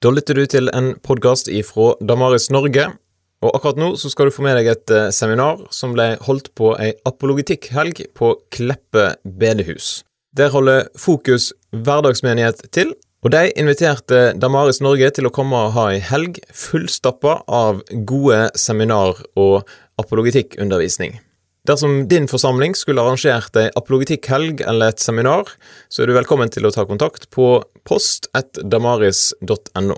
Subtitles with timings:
[0.00, 2.86] Da lytter du til en podkast ifra Damaris Norge,
[3.44, 6.48] og akkurat nå så skal du få med deg et eh, seminar som ble holdt
[6.56, 10.00] på ei apologitikkhelg på Kleppe bedehus.
[10.32, 15.90] Der holder Fokus hverdagsmenighet til, og de inviterte Damaris Norge til å komme og ha
[15.92, 19.68] ei helg fullstappa av gode seminar og
[20.00, 21.20] apologitikkundervisning.
[21.70, 25.46] Dersom din forsamling skulle arrangert ei apologetikkhelg eller et seminar,
[25.86, 29.94] så er du velkommen til å ta kontakt på post.damaris.no.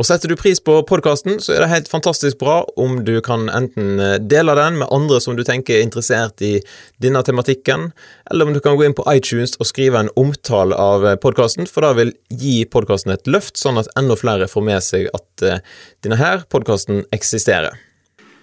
[0.00, 3.52] Og Setter du pris på podkasten, så er det helt fantastisk bra om du kan
[3.52, 6.64] enten eh, dele den med andre som du tenker er interessert i
[7.04, 7.92] denne tematikken,
[8.30, 11.68] eller om du kan gå inn på iTunes og skrive en omtale av eh, podkasten,
[11.68, 15.28] for det vil gi podkasten et løft, sånn at enda flere får med seg at
[15.44, 15.60] eh,
[16.06, 17.76] denne her podkasten eksisterer.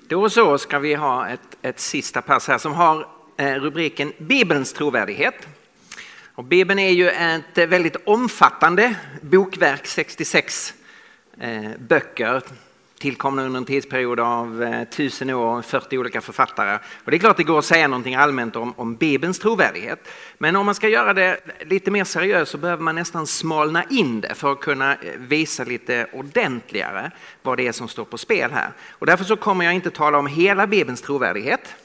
[0.09, 3.07] Då så ska vi ha ett, ett sista pass här som har
[3.37, 5.47] eh, rubriken Bibelns trovärdighet.
[6.35, 10.73] Och Bibeln är ju ett eh, väldigt omfattande bokverk, 66
[11.39, 12.41] eh, böcker
[12.99, 16.79] tillkomna under en tidsperiod av eh, tusen år, 40 olika författare.
[17.03, 20.07] Och det är klart det går att säga någonting allmänt om, om Bibelns trovärdighet.
[20.37, 24.21] Men om man ska göra det lite mer seriöst så behöver man nästan smalna in
[24.21, 28.51] det för att kunna eh, visa lite ordentligare vad det är som står på spel
[28.51, 28.71] här.
[28.89, 31.75] Och därför så kommer jag inte tala om hela Bibelns trovärdighet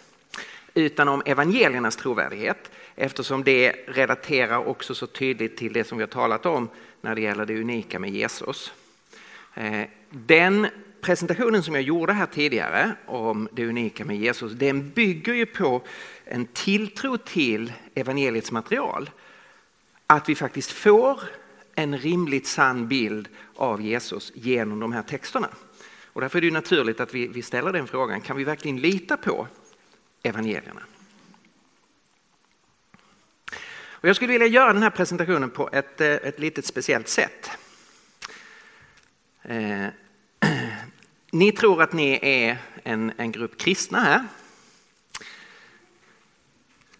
[0.74, 6.08] utan om evangeliernas trovärdighet eftersom det relaterar också så tydligt till det som vi har
[6.08, 6.68] talat om
[7.00, 8.72] när det gäller det unika med Jesus.
[9.54, 10.66] Eh, den
[11.02, 15.82] presentationen som jag gjorde här tidigare om det unika med Jesus, den bygger ju på
[16.24, 19.10] en tilltro till evangeliets material.
[20.06, 21.20] Att vi faktiskt får
[21.74, 25.48] en rimligt sann bild av Jesus genom de här texterna.
[26.06, 29.16] Och därför är det naturligt att vi, vi ställer den frågan, kan vi verkligen lita
[29.16, 29.46] på
[30.22, 30.82] evangelierna?
[33.74, 37.50] Och jag skulle vilja göra den här presentationen på ett, eh, ett litet speciellt sätt.
[39.42, 39.86] Eh,
[41.34, 44.24] ni tror att ni är en, en grupp kristna här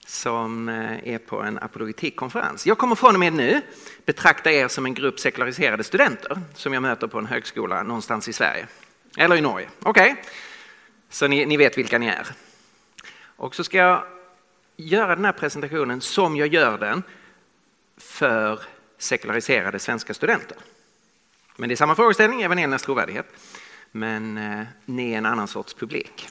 [0.07, 2.67] som eh, är på en apologetikkonferens.
[2.67, 3.61] Jag kommer från och med nu
[4.05, 8.33] betrakta er som en grupp sekulariserade studenter som jag möter på en högskola någonstans i
[8.33, 8.67] Sverige.
[9.17, 9.69] Eller i Norge.
[9.83, 10.25] Okej, okay.
[11.11, 12.27] så ni, ni vet vilka ni är.
[13.37, 14.05] Och så ska jag
[14.77, 17.03] göra den här presentationen som jag gör den
[17.97, 18.61] för
[18.99, 20.57] sekulariserade svenska studenter.
[21.57, 23.27] Men det är samma frågeställning, evangeliernas trovärdighet.
[23.93, 26.29] Men eh, ni är en annan sorts publik.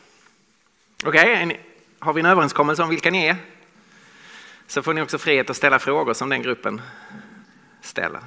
[1.06, 1.58] Okej, okay,
[2.00, 3.36] har vi en överenskommelse om vilka ni är?
[4.68, 6.82] Så får ni också frihet att ställa frågor som den gruppen
[7.82, 8.22] ställer.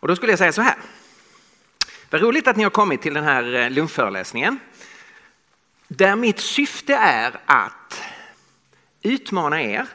[0.00, 0.76] Och då skulle jag säga så här.
[2.10, 4.58] Vad roligt att ni har kommit till den här eh, lunchföreläsningen.
[5.88, 8.02] Där mitt syfte är att
[9.02, 9.86] utmana er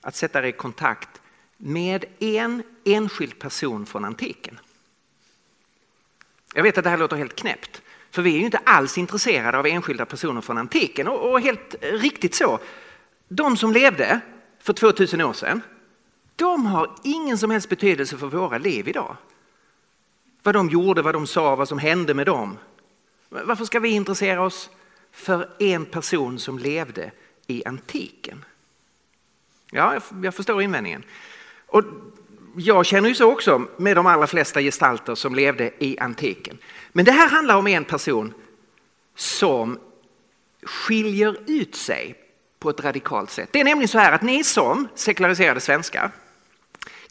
[0.00, 1.19] att sätta er i kontakt
[1.62, 4.58] med en enskild person från antiken.
[6.54, 9.58] Jag vet att det här låter helt knäppt, för vi är ju inte alls intresserade
[9.58, 12.58] av enskilda personer från antiken och, och helt riktigt så.
[13.28, 14.20] De som levde
[14.58, 15.62] för 2000 år sedan,
[16.36, 19.16] de har ingen som helst betydelse för våra liv idag.
[20.42, 22.58] Vad de gjorde, vad de sa, vad som hände med dem.
[23.28, 24.70] Varför ska vi intressera oss
[25.12, 27.10] för en person som levde
[27.46, 28.44] i antiken?
[29.70, 31.04] Ja, jag förstår invändningen.
[31.70, 31.84] Och
[32.56, 36.58] jag känner ju så också med de allra flesta gestalter som levde i antiken.
[36.92, 38.34] Men det här handlar om en person
[39.16, 39.78] som
[40.62, 42.14] skiljer ut sig
[42.58, 43.48] på ett radikalt sätt.
[43.52, 46.10] Det är nämligen så här att ni som sekulariserade svenskar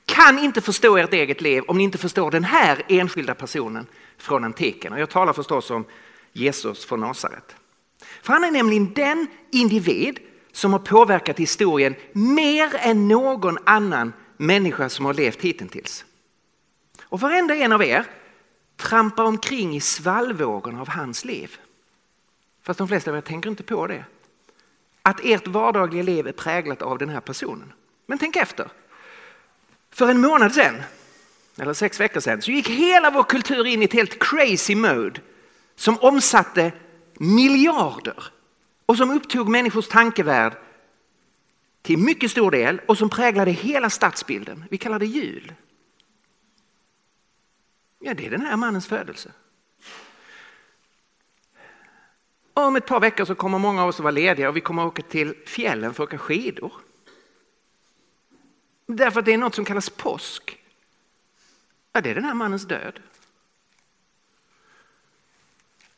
[0.06, 3.88] kan inte förstå ert eget liv om ni inte förstår den här enskilda personen
[4.18, 4.94] från antiken.
[4.94, 5.86] Och jag talar förstås om
[6.34, 7.56] Jesus från Nasaret.
[8.22, 10.20] För han är nämligen den individ
[10.52, 16.06] som har påverkat historien mer än någon annan människa som har levt hittills.
[17.04, 18.06] Och varenda en av er
[18.78, 21.58] trampar omkring i svallvågorna av hans liv.
[22.62, 24.06] Fast de flesta av er tänker inte på det.
[25.02, 27.74] Att ert vardagliga liv är präglat av den här personen.
[28.06, 28.72] Men tänk efter.
[29.92, 30.82] För en månad sedan,
[31.58, 35.22] eller sex veckor sedan, så gick hela vår kultur in i ett helt crazy mode
[35.76, 36.72] som omsatte
[37.14, 38.24] miljarder
[38.86, 40.54] och som upptog människors tankevärld
[41.82, 44.66] till mycket stor del och som präglade hela stadsbilden.
[44.70, 45.54] Vi kallar det jul.
[48.00, 49.32] Ja, det är den här mannens födelse.
[52.54, 54.82] Om ett par veckor så kommer många av oss att vara lediga och vi kommer
[54.82, 56.74] att åka till fjällen för att åka skidor.
[58.86, 60.60] Därför att det är något som kallas påsk.
[61.94, 63.00] Ja, det är den här mannens död.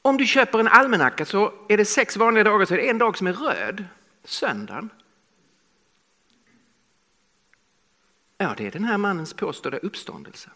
[0.01, 2.98] Om du köper en almanacka så är det sex vanliga dagar så är det en
[2.98, 3.86] dag som är röd,
[4.24, 4.89] söndagen.
[8.41, 10.49] Ja, det är den här mannens påstådda uppståndelse.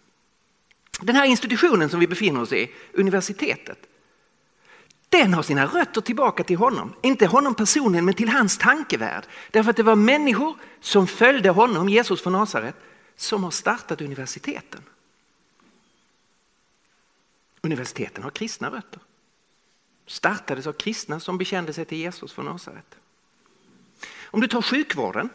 [1.01, 3.77] Den här institutionen som vi befinner oss i, universitetet,
[5.09, 6.93] den har sina rötter tillbaka till honom.
[7.01, 9.23] Inte honom personligen, men till hans tankevärld.
[9.51, 12.75] Därför att det var människor som följde honom, Jesus från Nasaret,
[13.15, 14.81] som har startat universiteten.
[17.61, 18.99] Universiteten har kristna rötter.
[20.05, 22.95] Startades av kristna som bekände sig till Jesus från Nasaret.
[24.23, 25.29] Om du tar sjukvården.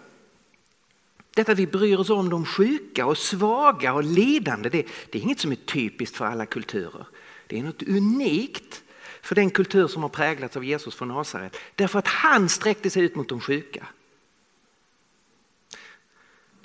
[1.34, 5.22] Detta att vi bryr oss om de sjuka och svaga och lidande, det, det är
[5.22, 7.06] inget som är typiskt för alla kulturer.
[7.46, 8.82] Det är något unikt
[9.22, 11.56] för den kultur som har präglats av Jesus från Nasaret.
[11.74, 13.86] Därför att han sträckte sig ut mot de sjuka.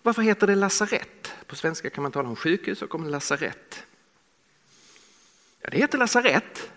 [0.01, 1.33] Varför heter det lasarett?
[1.47, 3.85] På svenska kan man tala om sjukhus och om lasarett.
[5.61, 6.71] Ja, det heter lasarett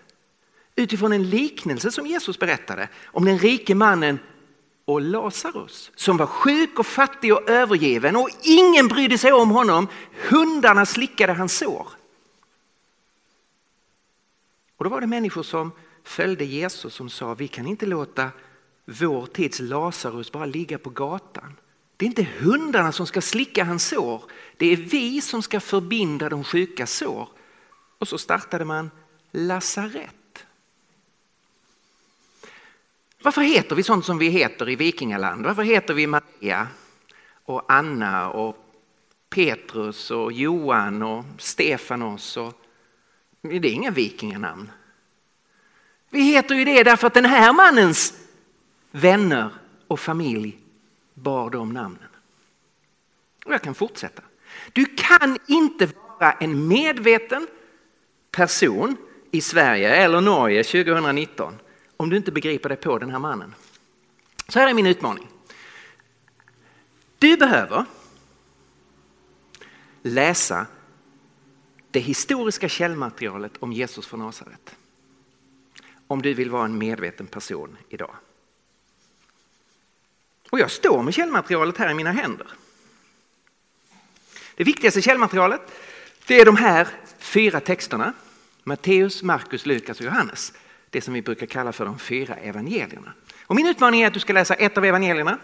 [0.75, 4.19] utifrån en liknelse som Jesus berättade om den rike mannen
[4.89, 9.87] och Lazarus som var sjuk och fattig och övergiven och ingen brydde sig om honom.
[10.29, 11.87] Hundarna slickade hans sår.
[14.77, 15.71] Och då var det människor som
[16.03, 18.31] följde Jesus som sa vi kan inte låta
[18.85, 21.55] vår tids Lazarus bara ligga på gatan.
[21.97, 24.23] Det är inte hundarna som ska slicka hans sår.
[24.57, 27.29] Det är vi som ska förbinda de sjuka sår.
[27.99, 28.91] Och så startade man
[29.31, 30.18] lasarett.
[33.21, 35.45] Varför heter vi sånt som vi heter i Vikingaland?
[35.45, 36.67] Varför heter vi Maria
[37.45, 38.65] och Anna och
[39.29, 42.37] Petrus och Johan och Stefanos?
[42.37, 42.53] Och...
[43.41, 44.71] Det är inga vikinganamn.
[46.09, 48.13] Vi heter ju det därför att den här mannens
[48.91, 49.49] vänner
[49.87, 50.57] och familj
[51.13, 52.09] bar de namnen.
[53.45, 54.21] Och jag kan fortsätta.
[54.73, 55.89] Du kan inte
[56.19, 57.47] vara en medveten
[58.31, 58.97] person
[59.31, 61.53] i Sverige eller Norge 2019
[61.99, 63.55] om du inte begriper dig på den här mannen.
[64.47, 65.27] Så här är min utmaning.
[67.17, 67.85] Du behöver
[70.01, 70.67] läsa
[71.91, 74.75] det historiska källmaterialet om Jesus från Nasaret.
[76.07, 78.15] Om du vill vara en medveten person idag.
[80.49, 82.47] Och jag står med källmaterialet här i mina händer.
[84.55, 85.61] Det viktigaste källmaterialet
[86.27, 86.87] det är de här
[87.17, 88.13] fyra texterna.
[88.63, 90.53] Matteus, Markus, Lukas och Johannes
[90.89, 93.13] det som vi brukar kalla för de fyra evangelierna.
[93.41, 95.37] Och min utmaning är att du ska läsa ett av evangelierna,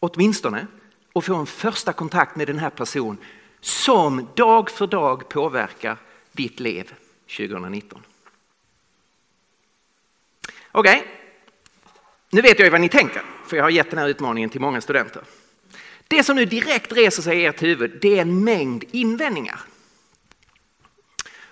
[0.00, 0.66] åtminstone,
[1.12, 3.18] och få en första kontakt med den här personen
[3.60, 5.96] som dag för dag påverkar
[6.32, 6.94] ditt liv
[7.36, 8.02] 2019.
[10.72, 11.10] Okej, okay.
[12.30, 14.60] nu vet jag ju vad ni tänker, för jag har gett den här utmaningen till
[14.60, 15.22] många studenter.
[16.08, 19.60] Det som nu direkt reser sig i ert huvud, det är en mängd invändningar.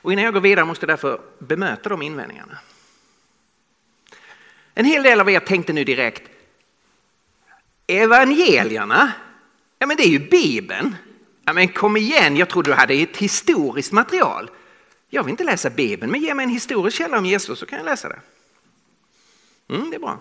[0.02, 2.58] Och innan jag går vidare måste jag därför bemöta de invändningarna.
[4.74, 6.22] En hel del av er tänkte nu direkt,
[7.86, 9.12] evangelierna,
[9.78, 10.96] ja men det är ju Bibeln.
[11.44, 14.50] Ja men kom igen, jag trodde du hade ett historiskt material.
[15.08, 17.78] Jag vill inte läsa Bibeln, men ge mig en historisk källa om Jesus så kan
[17.78, 18.20] jag läsa det.
[19.68, 20.20] Mm, det är bra.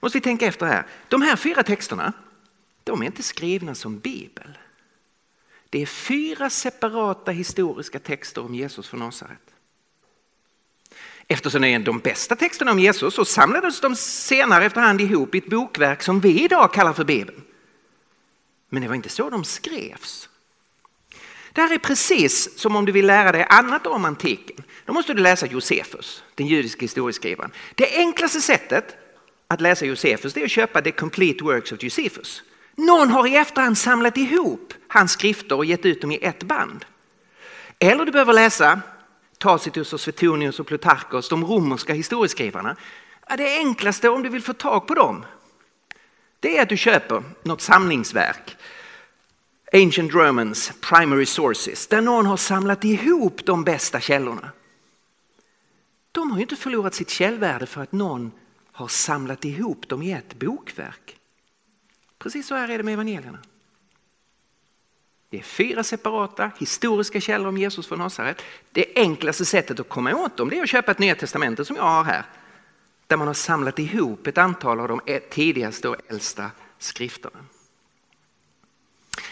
[0.00, 0.86] Måste vi tänka efter här.
[1.08, 2.12] De här fyra texterna,
[2.84, 4.58] de är inte skrivna som Bibel.
[5.70, 9.54] Det är fyra separata historiska texter om Jesus från Nasaret.
[11.28, 15.38] Eftersom det är de bästa texterna om Jesus så samlades de senare efterhand ihop i
[15.38, 17.42] ett bokverk som vi idag kallar för Bibeln.
[18.68, 20.28] Men det var inte så de skrevs.
[21.52, 24.64] Det här är precis som om du vill lära dig annat om antiken.
[24.84, 27.50] Då måste du läsa Josefus, den judiska historieskrivaren.
[27.74, 28.96] Det enklaste sättet
[29.48, 32.42] att läsa Josefus är att köpa The Complete Works of Josefus.
[32.78, 36.84] Någon har i efterhand samlat ihop hans skrifter och gett ut dem i ett band.
[37.78, 38.80] Eller du behöver läsa
[39.38, 42.76] Tacitus och Suetonius och Plutarkos, de romerska historieskrivarna.
[43.36, 45.24] Det enklaste om du vill få tag på dem,
[46.40, 48.56] det är att du köper något samlingsverk.
[49.72, 54.50] Ancient Romans Primary Sources, där någon har samlat ihop de bästa källorna.
[56.12, 58.32] De har ju inte förlorat sitt källvärde för att någon
[58.72, 61.17] har samlat ihop dem i ett bokverk.
[62.18, 63.38] Precis så här är det med evangelierna.
[65.30, 68.42] Det är fyra separata historiska källor om Jesus från Nasaret.
[68.72, 71.82] Det enklaste sättet att komma åt dem är att köpa ett Nya Testamente som jag
[71.82, 72.24] har här.
[73.06, 77.38] Där man har samlat ihop ett antal av de tidigaste och äldsta skrifterna.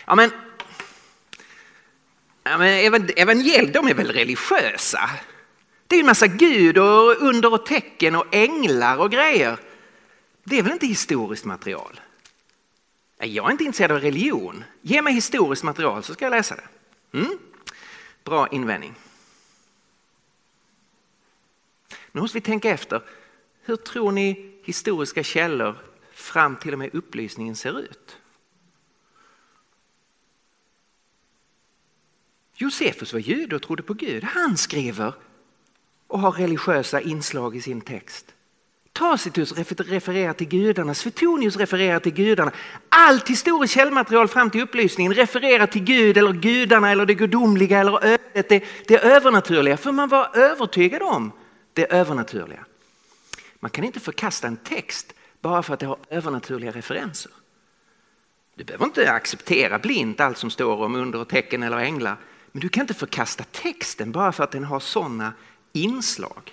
[0.06, 0.30] Ja, men,
[2.44, 5.10] ja, men evangelier de är väl religiösa?
[5.86, 9.58] Det är en massa Gud och under och tecken och änglar och grejer.
[10.44, 12.00] Det är väl inte historiskt material?
[13.18, 14.64] Jag är inte intresserad av religion.
[14.82, 16.68] Ge mig historiskt material så ska jag läsa det.
[17.18, 17.38] Mm.
[18.24, 18.94] Bra invändning.
[22.12, 23.02] Nu måste vi tänka efter.
[23.62, 25.76] Hur tror ni historiska källor
[26.12, 28.16] fram till och med upplysningen ser ut?
[32.54, 34.24] Josefus var jude och trodde på Gud.
[34.24, 35.14] Han skriver
[36.06, 38.35] och har religiösa inslag i sin text.
[38.96, 42.52] Tacitus refererar till gudarna, Svetonius refererar till gudarna.
[42.88, 48.04] Allt historiskt källmaterial fram till upplysningen refererar till Gud eller gudarna eller det gudomliga eller
[48.04, 49.76] ödet, det, det övernaturliga.
[49.76, 51.32] För man var övertygad om
[51.72, 52.64] det övernaturliga.
[53.60, 57.32] Man kan inte förkasta en text bara för att det har övernaturliga referenser.
[58.54, 62.16] Du behöver inte acceptera blint allt som står om under och tecken eller änglar.
[62.52, 65.32] Men du kan inte förkasta texten bara för att den har sådana
[65.72, 66.52] inslag.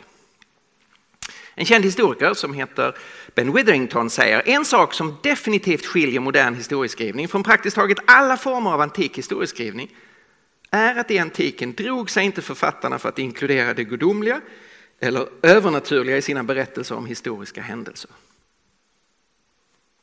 [1.56, 2.98] En känd historiker som heter
[3.36, 8.72] Ben Witherington säger en sak som definitivt skiljer modern historieskrivning från praktiskt taget alla former
[8.74, 9.96] av antik historieskrivning
[10.72, 14.42] är att i antiken drog sig inte författarna för att inkludera det gudomliga
[15.00, 18.12] eller övernaturliga i sina berättelser om historiska händelser.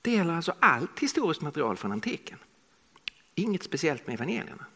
[0.03, 2.39] Det gäller alltså allt historiskt material från antiken.
[3.35, 4.67] Inget speciellt med evangelierna.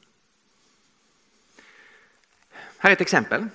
[2.78, 3.48] Här är ett exempel.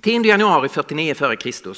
[0.00, 1.68] 10 januari 49 f.Kr.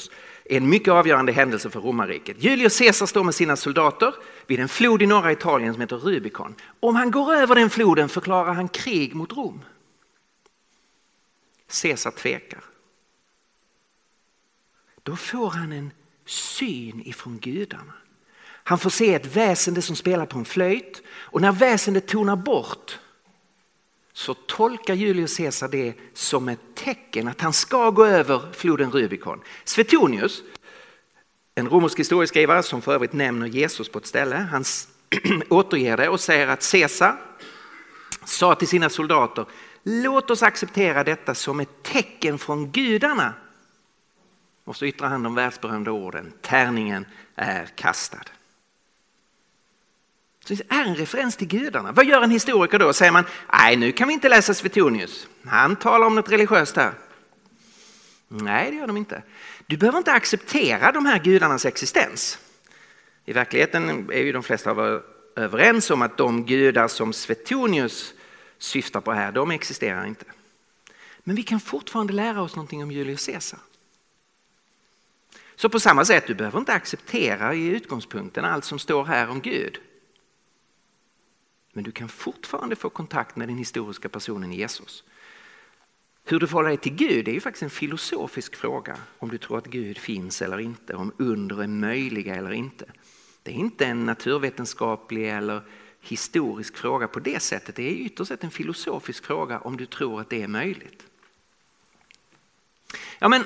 [0.45, 2.43] är en mycket avgörande händelse för romarriket.
[2.43, 4.13] Julius Caesar står med sina soldater
[4.47, 6.55] vid en flod i norra Italien som heter Rubicon.
[6.79, 9.61] Om han går över den floden förklarar han krig mot Rom.
[11.81, 12.63] Caesar tvekar.
[15.03, 15.91] Då får han en
[16.25, 17.93] syn ifrån gudarna.
[18.67, 22.99] Han får se ett väsende som spelar på en flöjt och när väsendet tonar bort
[24.13, 29.41] så tolkar Julius Caesar det som ett tecken att han ska gå över floden Rubicon.
[29.63, 30.41] Svetonius,
[31.55, 34.63] en romersk historieskrivare som för övrigt nämner Jesus på ett ställe, han
[35.49, 37.15] återger det och säger att Caesar
[38.25, 39.45] sa till sina soldater
[39.83, 43.33] låt oss acceptera detta som ett tecken från gudarna.
[44.63, 48.23] Och så yttrar han de världsberömda orden, tärningen är kastad.
[50.45, 51.91] Så det är en referens till gudarna.
[51.91, 52.93] Vad gör en historiker då?
[52.93, 53.23] Säger man,
[53.53, 55.27] nej nu kan vi inte läsa Svetonius.
[55.45, 56.93] Han talar om något religiöst här.
[58.27, 59.23] Nej, det gör de inte.
[59.65, 62.39] Du behöver inte acceptera de här gudarnas existens.
[63.25, 65.01] I verkligheten är ju de flesta av er
[65.35, 68.13] överens om att de gudar som Svetonius
[68.57, 70.25] syftar på här, de existerar inte.
[71.23, 73.59] Men vi kan fortfarande lära oss någonting om Julius Caesar.
[75.55, 79.41] Så på samma sätt, du behöver inte acceptera i utgångspunkten allt som står här om
[79.41, 79.79] Gud.
[81.75, 85.03] Men du kan fortfarande få kontakt med den historiska personen Jesus.
[86.23, 88.97] Hur du förhåller dig till Gud är ju faktiskt en filosofisk fråga.
[89.19, 92.85] Om du tror att Gud finns eller inte, om under är möjliga eller inte.
[93.43, 95.61] Det är inte en naturvetenskaplig eller
[96.01, 97.75] historisk fråga på det sättet.
[97.75, 101.03] Det är ytterst sett en filosofisk fråga om du tror att det är möjligt.
[103.19, 103.43] Ja, men,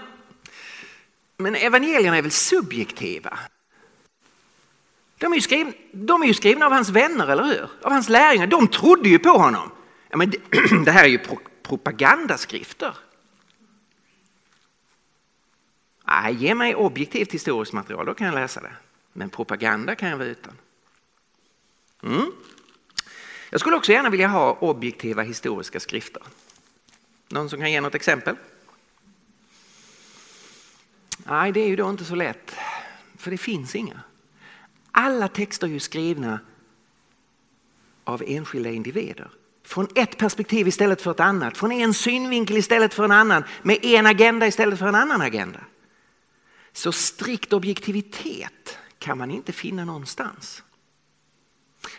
[1.38, 3.39] men evangelierna är väl subjektiva?
[5.19, 7.69] De är, ju skrivna, de är ju skrivna av hans vänner, eller hur?
[7.81, 8.47] Av hans lärjungar.
[8.47, 9.71] De trodde ju på honom.
[10.09, 10.38] Ja, men det,
[10.85, 11.19] det här är ju
[11.63, 12.97] propagandaskrifter.
[16.07, 18.71] Nej, ge mig objektivt historiskt material, då kan jag läsa det.
[19.13, 20.53] Men propaganda kan jag vara utan.
[22.03, 22.31] Mm.
[23.49, 26.23] Jag skulle också gärna vilja ha objektiva historiska skrifter.
[27.27, 28.35] Någon som kan ge något exempel?
[31.17, 32.55] Nej, det är ju då inte så lätt,
[33.17, 34.01] för det finns inga.
[34.91, 36.39] Alla texter är ju skrivna
[38.03, 39.31] av enskilda individer.
[39.63, 43.86] Från ett perspektiv istället för ett annat, från en synvinkel istället för en annan, med
[43.86, 45.60] en agenda istället för en annan agenda.
[46.72, 50.63] Så strikt objektivitet kan man inte finna någonstans.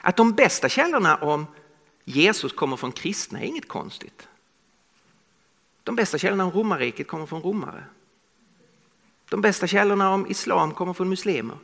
[0.00, 1.47] Att de bästa källorna om
[2.04, 4.28] Jesus kommer från kristna är inget konstigt.
[5.82, 7.85] De bästa källorna om romarriket kommer från romare.
[9.28, 11.56] De bästa källorna om islam kommer från muslimer.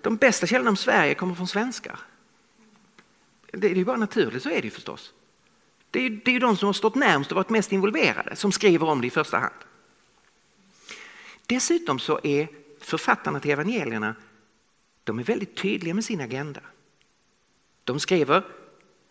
[0.00, 2.00] De bästa källorna om Sverige kommer från svenskar.
[3.52, 5.12] Det är ju bara naturligt, så är det ju förstås.
[5.90, 8.36] Det är ju, det är ju de som har stått närmst och varit mest involverade
[8.36, 9.54] som skriver om det i första hand.
[11.46, 12.48] Dessutom så är
[12.80, 14.14] författarna till evangelierna
[15.04, 16.60] de är väldigt tydliga med sin agenda.
[17.84, 18.42] De skriver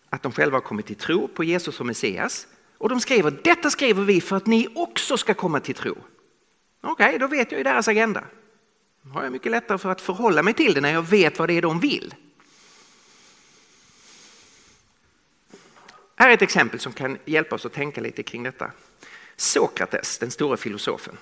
[0.08, 2.46] att de själva har kommit till tro på Jesus som Messias
[2.78, 5.96] och de skriver detta skriver vi för att ni också ska komma till tro.
[6.80, 8.24] Okej, okay, då vet jag ju deras agenda
[9.12, 11.54] har jag mycket lättare för att förhålla mig till det när jag vet vad det
[11.54, 12.14] är de vill.
[16.16, 18.72] Här är ett exempel som kan hjälpa oss att tänka lite kring detta.
[19.36, 21.16] Sokrates, den stora filosofen.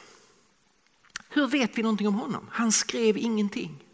[1.28, 2.48] Hur vet vi någonting om honom?
[2.52, 3.84] Han skrev ingenting.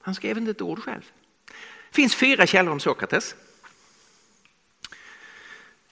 [0.00, 1.10] Han skrev inte ett ord själv.
[1.90, 3.34] Det finns fyra källor om Sokrates.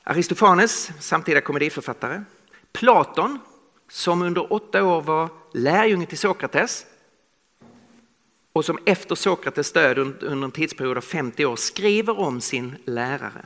[0.02, 2.24] Aristofanes, samtida komediförfattare.
[2.72, 3.38] Platon,
[3.88, 6.86] som under åtta år var lärjunge till Sokrates
[8.52, 13.44] och som efter Sokrates död under en tidsperiod av 50 år skriver om sin lärare.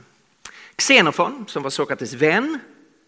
[0.75, 2.59] Xenofon, som var Sokrates vän,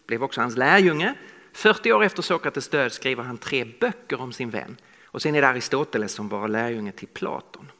[0.06, 1.14] blev också hans lärjunge.
[1.52, 4.76] 40 år efter Sokrates död skriver han tre böcker om sin vän.
[5.04, 7.70] Och sen är det Aristoteles som var lärjunge till Platon.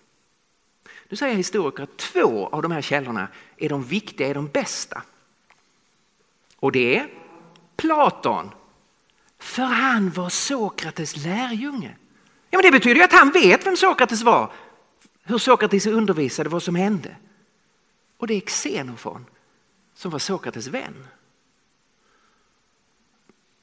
[1.08, 5.02] Nu säger historiker att två av de här källorna är de viktiga, är de bästa.
[6.56, 7.08] Och det är
[7.76, 8.50] Platon.
[9.42, 11.96] För han var Sokrates lärjunge.
[12.50, 14.52] Ja, men det betyder ju att han vet vem Sokrates var,
[15.22, 17.16] hur Sokrates undervisade, vad som hände.
[18.16, 19.26] Och det är Xenofon
[19.94, 21.06] som var Sokrates vän.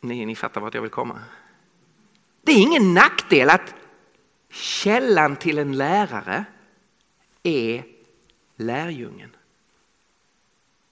[0.02, 1.20] Ni, ni fattar vart jag vill komma.
[2.42, 3.76] Det är ingen nackdel att
[4.50, 6.46] källan till en lärare
[7.44, 7.86] är
[8.56, 9.36] lärjungen.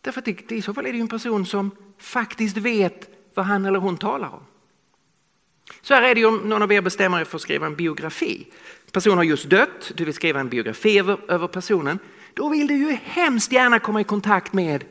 [0.02, 3.46] Därför att det, i så fall är det ju en person som faktiskt vet vad
[3.46, 4.44] han eller hon talar om.
[5.82, 7.76] Så här är det ju om någon av er bestämmer er för att skriva en
[7.76, 8.48] biografi.
[8.92, 12.00] Personen har just dött, du vill skriva en biografi över, över personen.
[12.34, 14.84] Då vill du ju hemskt gärna komma i kontakt med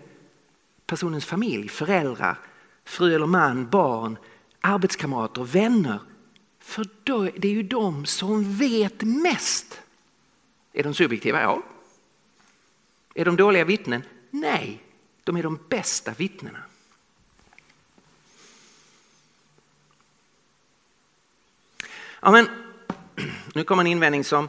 [0.87, 2.39] personens familj, föräldrar,
[2.85, 4.17] fru eller man, barn,
[4.61, 5.99] arbetskamrater, vänner.
[6.61, 9.81] För då, det är ju de som vet mest.
[10.73, 11.43] Är de subjektiva?
[11.43, 11.63] Ja.
[13.15, 14.03] Är de dåliga vittnen?
[14.31, 14.83] Nej,
[15.25, 16.59] de är de bästa vittnena.
[22.27, 22.49] Ja, men,
[23.55, 24.49] nu kommer en invändning som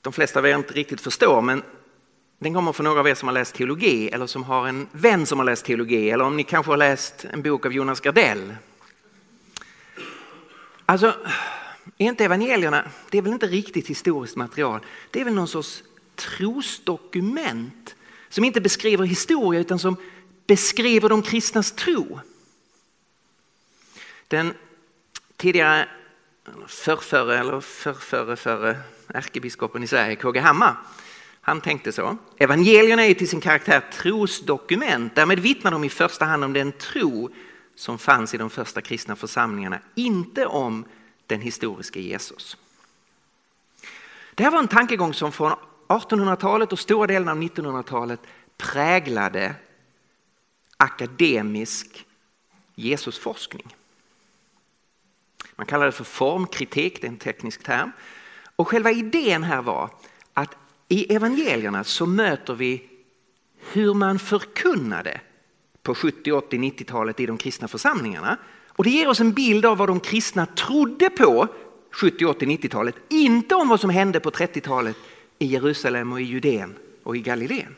[0.00, 1.62] de flesta av er inte riktigt förstår, men
[2.38, 5.26] den kommer från några av er som har läst teologi eller som har en vän
[5.26, 8.54] som har läst teologi eller om ni kanske har läst en bok av Jonas Gardell.
[10.86, 11.06] Alltså,
[11.98, 14.80] är inte evangelierna, det är väl inte riktigt historiskt material.
[15.10, 15.82] Det är väl någon sorts
[16.14, 17.94] trosdokument
[18.28, 19.96] som inte beskriver historia utan som
[20.46, 22.20] beskriver de kristnas tro.
[24.28, 24.54] Den
[25.36, 25.88] tidigare
[26.66, 30.76] förrförre eller förrförre förre ärkebiskopen i Sverige, KG Hammar,
[31.40, 32.16] han tänkte så.
[32.36, 35.14] Evangelierna är till sin karaktär trosdokument.
[35.14, 37.30] Därmed vittnar de i första hand om den tro
[37.74, 40.84] som fanns i de första kristna församlingarna, inte om
[41.26, 42.56] den historiska Jesus.
[44.34, 45.52] Det här var en tankegång som från
[45.88, 48.20] 1800-talet och stora delen av 1900-talet
[48.56, 49.54] präglade
[50.76, 52.06] akademisk
[52.74, 53.76] Jesusforskning.
[55.62, 57.92] Man kallar det för formkritik, det är en teknisk term.
[58.56, 59.90] Och själva idén här var
[60.34, 60.56] att
[60.88, 62.82] i evangelierna så möter vi
[63.72, 65.20] hur man förkunnade
[65.82, 68.38] på 70, 80, 90-talet i de kristna församlingarna.
[68.68, 71.48] Och det ger oss en bild av vad de kristna trodde på
[71.90, 72.94] 70, 80, 90-talet.
[73.08, 74.96] Inte om vad som hände på 30-talet
[75.38, 77.76] i Jerusalem och i Judeen och i Galileen.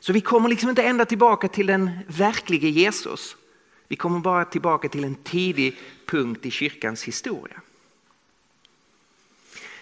[0.00, 3.36] Så vi kommer liksom inte ända tillbaka till den verklige Jesus.
[3.88, 7.60] Vi kommer bara tillbaka till en tidig punkt i kyrkans historia.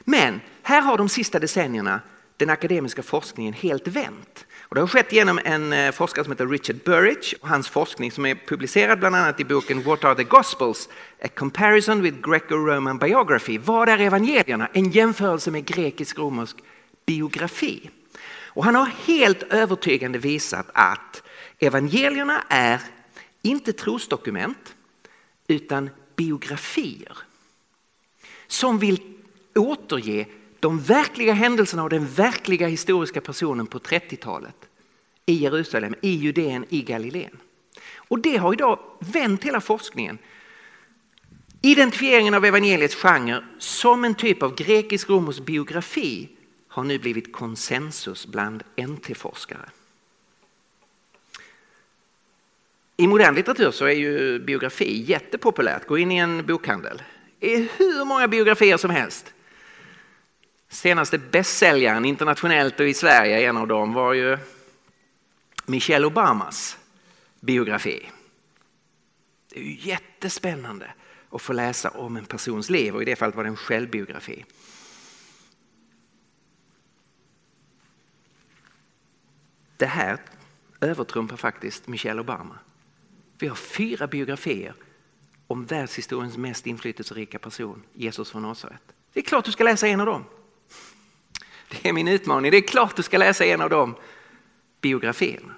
[0.01, 2.01] Men här har de sista decennierna
[2.37, 4.47] den akademiska forskningen helt vänt.
[4.61, 8.13] Och det har skett genom en eh, forskare som heter Richard Burridge och hans forskning
[8.13, 10.89] som är publicerad bland annat i boken What are the Gospels?
[11.25, 13.59] A comparison with Greco-Roman biography.
[13.59, 14.69] Vad är evangelierna?
[14.73, 16.57] En jämförelse med grekisk-romersk
[17.07, 17.91] biografi.
[18.55, 21.23] Och han har helt övertygande visat att
[21.59, 22.81] evangelierna är
[23.43, 24.75] inte trosdokument
[25.49, 27.19] utan biografier
[28.47, 29.01] som vill
[29.55, 30.27] återge
[30.61, 34.57] de verkliga händelserna och den verkliga historiska personen på 30-talet
[35.27, 37.37] i Jerusalem, i Judeen, i Galileen.
[37.95, 40.19] Och det har idag vänt hela forskningen.
[41.63, 46.29] Identifieringen av evangeliets genre som en typ av grekisk-romersk biografi
[46.69, 49.69] har nu blivit konsensus bland NT-forskare.
[53.03, 55.87] I modern litteratur så är ju biografi jättepopulärt.
[55.87, 57.03] Gå in i en bokhandel.
[57.39, 59.35] Det är hur många biografier som helst.
[60.69, 64.39] Senaste bästsäljaren internationellt och i Sverige, en av dem var ju
[65.67, 66.79] Michelle Obamas
[67.41, 68.11] biografi.
[69.49, 70.95] Det är ju jättespännande
[71.31, 74.45] att få läsa om en persons liv och i det fallet var det en självbiografi.
[79.77, 80.19] Det här
[80.81, 82.59] övertrumpar faktiskt Michelle Obama.
[83.43, 84.75] Vi har fyra biografier
[85.47, 88.83] om världshistoriens mest inflytelserika person, Jesus från Nasaret.
[89.13, 90.25] Det är klart du ska läsa en av dem.
[91.69, 92.51] Det är min utmaning.
[92.51, 93.95] Det är klart du ska läsa en av de
[94.81, 95.55] biografierna.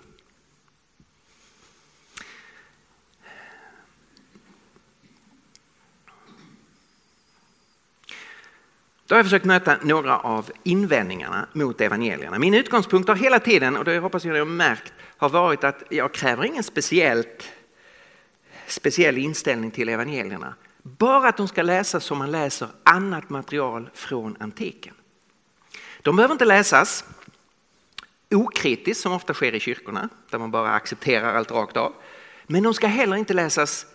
[9.06, 12.38] Då har jag försökt möta några av invändningarna mot evangelierna.
[12.38, 15.64] Min utgångspunkt har hela tiden, och det hoppas jag att ni har märkt, har varit
[15.64, 17.53] att jag kräver ingen speciellt,
[18.66, 20.54] speciell inställning till evangelierna.
[20.82, 24.94] Bara att de ska läsas som man läser annat material från antiken.
[26.02, 27.04] De behöver inte läsas
[28.30, 31.92] okritiskt som ofta sker i kyrkorna där man bara accepterar allt rakt av.
[32.46, 33.86] Men de ska heller inte läsas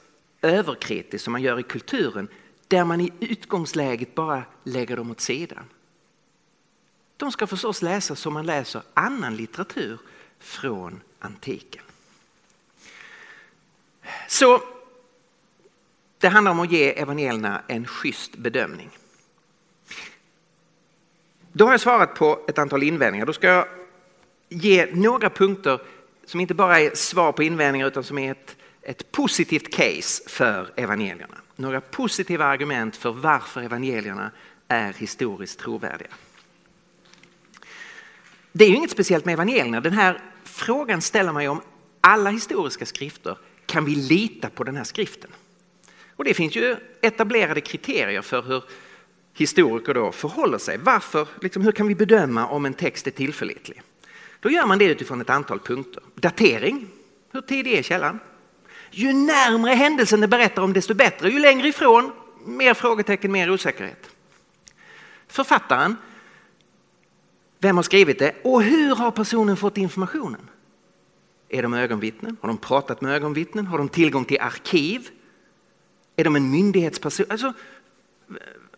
[0.42, 2.28] överkritiskt som man gör i kulturen
[2.68, 5.64] där man i utgångsläget bara lägger dem åt sidan.
[7.18, 10.00] De ska förstås läsas som man läser annan litteratur
[10.40, 11.84] från antiken.
[14.28, 14.62] Så
[16.18, 18.90] det handlar om att ge evangelierna en schysst bedömning.
[21.52, 23.26] Då har jag svarat på ett antal invändningar.
[23.26, 23.68] Då ska jag
[24.50, 25.80] ge några punkter
[26.26, 30.72] som inte bara är svar på invändningar utan som är ett, ett positivt case för
[30.76, 31.36] evangelierna.
[31.56, 34.32] Några positiva argument för varför evangelierna
[34.68, 36.10] är historiskt trovärdiga.
[38.52, 39.82] Det är ju inget speciellt med evangelierna.
[39.82, 41.62] Den här frågan ställer man ju om
[42.02, 43.38] alla historiska skrifter.
[43.70, 45.30] Kan vi lita på den här skriften?
[46.16, 48.64] Och det finns ju etablerade kriterier för hur
[49.34, 50.78] historiker då förhåller sig.
[50.78, 53.82] Varför, liksom, hur kan vi bedöma om en text är tillförlitlig?
[54.40, 56.04] Då gör man det utifrån ett antal punkter.
[56.16, 56.88] Datering,
[57.32, 58.20] hur tidig är källan?
[58.92, 62.12] Ju närmre händelsen det berättar om desto bättre, ju längre ifrån
[62.46, 64.10] mer frågetecken, mer osäkerhet.
[65.28, 65.96] Författaren,
[67.60, 70.50] vem har skrivit det och hur har personen fått informationen?
[71.50, 72.38] Är de ögonvittnen?
[72.42, 73.68] Har de pratat med ögonvittnen?
[73.68, 75.10] Har de tillgång till arkiv?
[76.16, 77.26] Är de en myndighetsperson?
[77.30, 77.54] Alltså,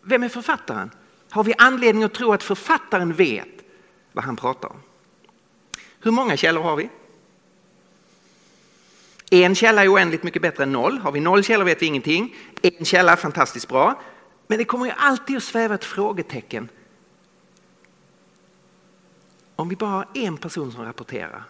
[0.02, 0.90] vem är författaren?
[1.30, 3.48] Har vi anledning att tro att författaren vet
[4.12, 4.80] vad han pratar om?
[6.00, 6.90] Hur många källor har vi?
[9.30, 10.98] En källa är oändligt mycket bättre än noll.
[10.98, 12.36] Har vi noll källor vet vi ingenting.
[12.62, 14.02] En källa, är fantastiskt bra.
[14.46, 16.68] Men det kommer ju alltid att sväva ett frågetecken.
[19.56, 21.44] Om vi bara har en person som rapporterar,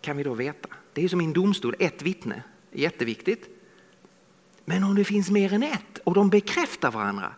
[0.00, 0.68] kan vi då veta?
[0.92, 3.48] Det är som i en domstol, ett vittne är jätteviktigt.
[4.64, 7.32] Men om det finns mer än ett och de bekräftar varandra,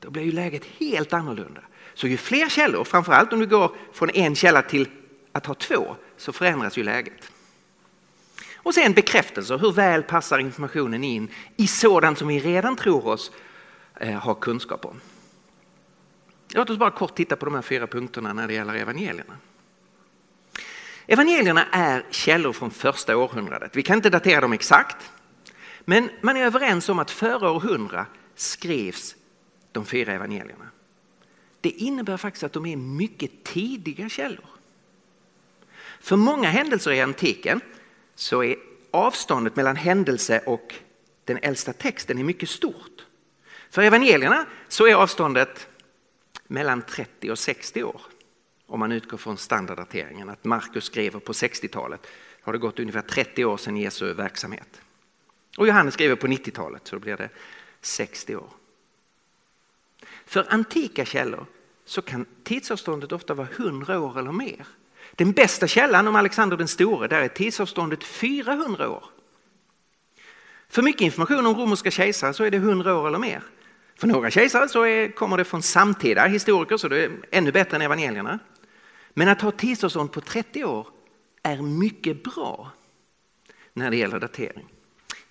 [0.00, 1.60] då blir ju läget helt annorlunda.
[1.94, 4.88] Så ju fler källor, framförallt om du går från en källa till
[5.32, 7.32] att ha två, så förändras ju läget.
[8.56, 13.30] Och sen bekräftelser, hur väl passar informationen in i sådant som vi redan tror oss
[14.00, 15.00] eh, ha kunskap om.
[16.54, 19.34] Låt oss bara kort titta på de här fyra punkterna när det gäller evangelierna.
[21.12, 23.76] Evangelierna är källor från första århundradet.
[23.76, 24.96] Vi kan inte datera dem exakt,
[25.84, 29.16] men man är överens om att före århundra skrevs
[29.72, 30.70] de fyra evangelierna.
[31.60, 34.46] Det innebär faktiskt att de är mycket tidiga källor.
[36.00, 37.60] För många händelser i antiken
[38.14, 38.56] så är
[38.90, 40.74] avståndet mellan händelse och
[41.24, 43.06] den äldsta texten är mycket stort.
[43.70, 45.68] För evangelierna så är avståndet
[46.46, 48.00] mellan 30 och 60 år.
[48.72, 52.06] Om man utgår från standarddateringen, att Markus skriver på 60-talet
[52.42, 54.80] har det gått ungefär 30 år sedan Jesu verksamhet.
[55.56, 57.28] Och Johannes skriver på 90-talet så då blir det
[57.80, 58.50] 60 år.
[60.26, 61.46] För antika källor
[61.84, 64.66] så kan tidsavståndet ofta vara 100 år eller mer.
[65.12, 69.04] Den bästa källan om Alexander den store, där är tidsavståndet 400 år.
[70.68, 73.42] För mycket information om romerska kejsare så är det 100 år eller mer.
[73.94, 77.76] För några kejsare så är, kommer det från samtida historiker så det är ännu bättre
[77.76, 78.38] än evangelierna.
[79.14, 80.86] Men att ha tidsavstånd på 30 år
[81.42, 82.70] är mycket bra
[83.72, 84.68] när det gäller datering.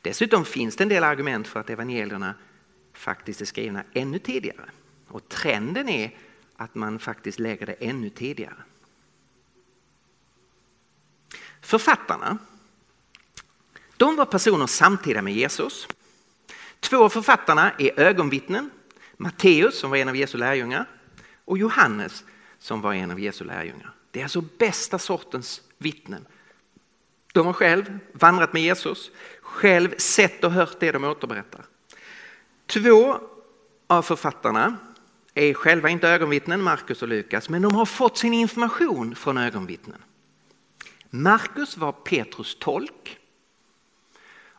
[0.01, 2.35] Dessutom finns det en del argument för att evangelierna
[2.93, 4.69] faktiskt är skrivna ännu tidigare.
[5.07, 6.17] Och trenden är
[6.55, 8.63] att man faktiskt lägger det ännu tidigare.
[11.61, 12.37] Författarna,
[13.97, 15.87] de var personer samtida med Jesus.
[16.79, 18.69] Två av författarna är ögonvittnen.
[19.17, 20.85] Matteus som var en av Jesu lärjungar
[21.45, 22.23] och Johannes
[22.61, 23.93] som var en av Jesu lärjungar.
[24.11, 26.27] Det är alltså bästa sortens vittnen.
[27.33, 31.65] De har själv vandrat med Jesus, själv sett och hört det de återberättar.
[32.65, 33.17] Två
[33.87, 34.77] av författarna
[35.33, 40.03] är själva inte ögonvittnen, Markus och Lukas, men de har fått sin information från ögonvittnen.
[41.09, 43.17] Markus var Petrus tolk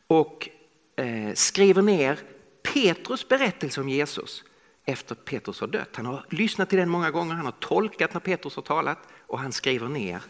[0.06, 0.48] och
[0.96, 2.18] eh, skriver ner
[2.62, 4.44] Petrus berättelse om Jesus
[4.84, 5.96] efter Petrus har dött.
[5.96, 9.38] Han har lyssnat till den många gånger, han har tolkat när Petrus har talat och
[9.38, 10.22] han skriver ner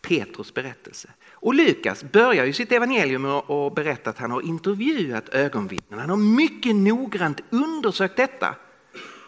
[0.00, 1.08] Petrus berättelse.
[1.30, 6.00] Och Lukas börjar ju sitt evangelium med att berätta att han har intervjuat ögonvittnen.
[6.00, 8.54] Han har mycket noggrant undersökt detta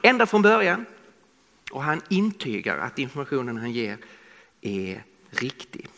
[0.03, 0.87] ända från början.
[1.71, 3.99] Och han intygar att informationen han ger
[4.61, 5.89] är riktig.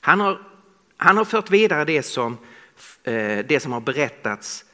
[0.00, 0.42] Han har,
[0.96, 2.38] han har fört vidare det som,
[3.02, 4.64] eh, det som har berättats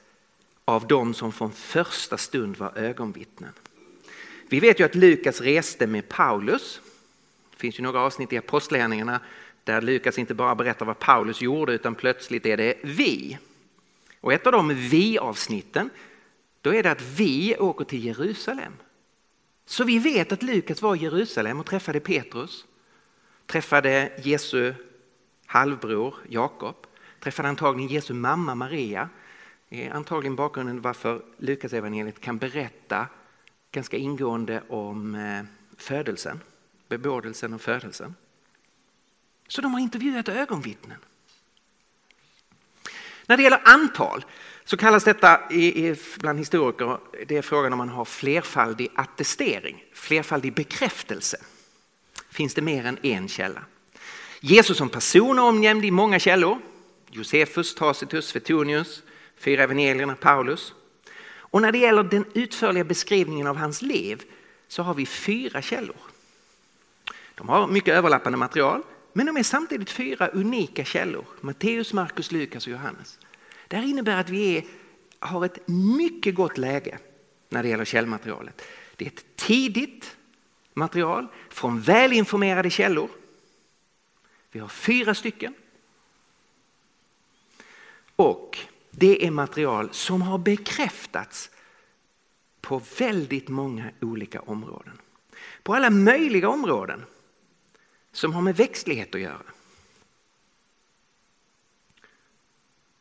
[0.71, 3.53] av de som från första stund var ögonvittnen.
[4.49, 6.81] Vi vet ju att Lukas reste med Paulus.
[7.51, 9.21] Det finns ju några avsnitt i Apostlagärningarna
[9.65, 13.39] där Lukas inte bara berättar vad Paulus gjorde utan plötsligt är det vi.
[14.21, 15.91] Och ett av de vi-avsnitten,
[16.61, 18.73] då är det att vi åker till Jerusalem
[19.67, 22.65] Så vi vet att Lukas var i Jerusalem och träffade Petrus,
[23.47, 24.75] träffade Jesu
[25.47, 26.77] halvbror Jakob,
[27.21, 29.09] träffade antagligen Jesu mamma Maria.
[29.71, 33.07] Det är antagligen bakgrunden varför Lukas evangeliet kan berätta
[33.73, 35.43] ganska ingående om eh,
[35.77, 36.41] födelsen,
[36.89, 38.15] bebådelsen och födelsen.
[39.49, 40.99] Så de har intervjuat ögonvittnen.
[43.27, 44.25] När det gäller antal
[44.65, 45.41] så kallas detta
[46.19, 51.37] bland historiker, det är frågan om man har flerfaldig attestering, flerfaldig bekräftelse.
[52.31, 53.63] Finns det mer än en källa?
[54.41, 56.59] Jesus som person är omnämnd i många källor.
[57.11, 59.03] Josefus, Tacitus, Svetonius,
[59.41, 60.75] fyra evangelierna, Paulus.
[61.53, 64.23] Och när det gäller den utförliga beskrivningen av hans liv
[64.69, 65.97] så har vi fyra källor.
[67.35, 71.25] De har mycket överlappande material men de är samtidigt fyra unika källor.
[71.41, 73.19] Matteus, Markus, Lukas och Johannes.
[73.69, 74.65] Det här innebär att vi är,
[75.19, 76.99] har ett mycket gott läge
[77.49, 78.63] när det gäller källmaterialet.
[78.97, 80.17] Det är ett tidigt
[80.75, 83.09] material från välinformerade källor.
[84.53, 85.55] Vi har fyra stycken.
[88.17, 88.59] Och
[88.91, 91.51] det är material som har bekräftats
[92.61, 94.99] på väldigt många olika områden.
[95.63, 97.05] På alla möjliga områden
[98.13, 99.43] som har med växtlighet att göra.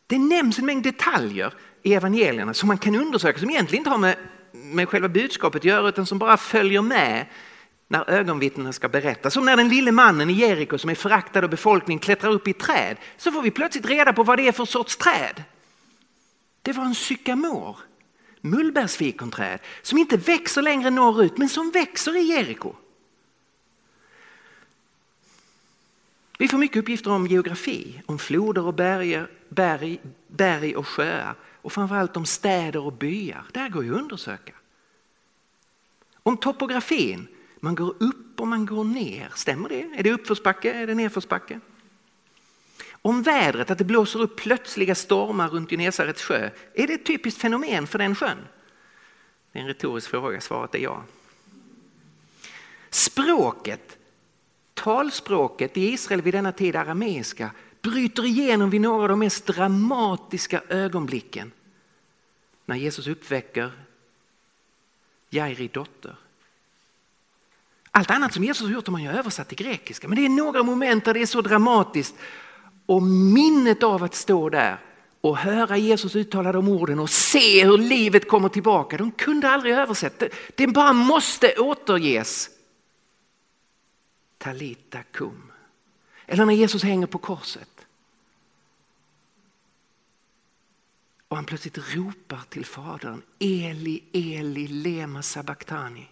[0.07, 3.97] Det nämns en mängd detaljer i evangelierna som man kan undersöka som egentligen inte har
[3.97, 4.17] med,
[4.51, 7.25] med själva budskapet att göra utan som bara följer med
[7.87, 9.29] när ögonvittnena ska berätta.
[9.29, 12.51] Som när den lille mannen i Jeriko som är föraktad av befolkningen klättrar upp i
[12.51, 15.43] ett träd så får vi plötsligt reda på vad det är för sorts träd.
[16.61, 17.77] Det var en sykamor,
[18.41, 22.75] mullbärsfikonträd som inte växer längre norrut men som växer i Jeriko.
[26.37, 31.73] Vi får mycket uppgifter om geografi, om floder och berg, berg, berg och sjöar och
[31.73, 33.45] framförallt om städer och byar.
[33.53, 34.53] Där går ju att undersöka.
[36.23, 37.27] Om topografin,
[37.59, 39.31] man går upp och man går ner.
[39.35, 39.81] Stämmer det?
[39.81, 40.73] Är det uppförsbacke?
[40.73, 41.59] Är det nedförsbacke?
[43.01, 46.49] Om vädret, att det blåser upp plötsliga stormar runt Genesarets sjö.
[46.73, 48.37] Är det ett typiskt fenomen för den sjön?
[49.51, 51.03] Det är en retorisk fråga, svaret är ja.
[52.89, 53.99] Språket
[54.83, 60.61] Talspråket i Israel vid denna tid, arameiska, bryter igenom vid några av de mest dramatiska
[60.69, 61.51] ögonblicken.
[62.65, 63.71] När Jesus uppväcker
[65.29, 66.15] Jairi dotter.
[67.91, 70.29] Allt annat som Jesus har gjort har man ju översatt till grekiska men det är
[70.29, 72.15] några moment där det är så dramatiskt.
[72.89, 74.77] Och minnet av att stå där
[75.21, 78.97] och höra Jesus uttala de orden och se hur livet kommer tillbaka.
[78.97, 82.49] De kunde aldrig översätta, det bara måste återges
[84.37, 85.51] Talita kum.
[86.25, 87.85] Eller när Jesus hänger på korset.
[91.27, 93.21] Och han plötsligt ropar till Fadern.
[93.39, 96.07] Eli, Eli, lema sabachthani.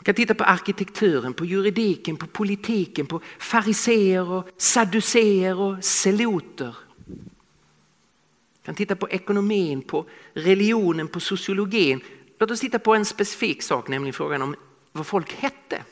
[0.00, 6.76] Man kan titta på arkitekturen, på juridiken, på politiken, på fariseer och sadduceer och seloter.
[7.06, 12.00] Man kan titta på ekonomin, på religionen, på sociologin.
[12.38, 14.56] Låt oss titta på en specifik sak, nämligen frågan om
[14.92, 15.84] vad folk hette.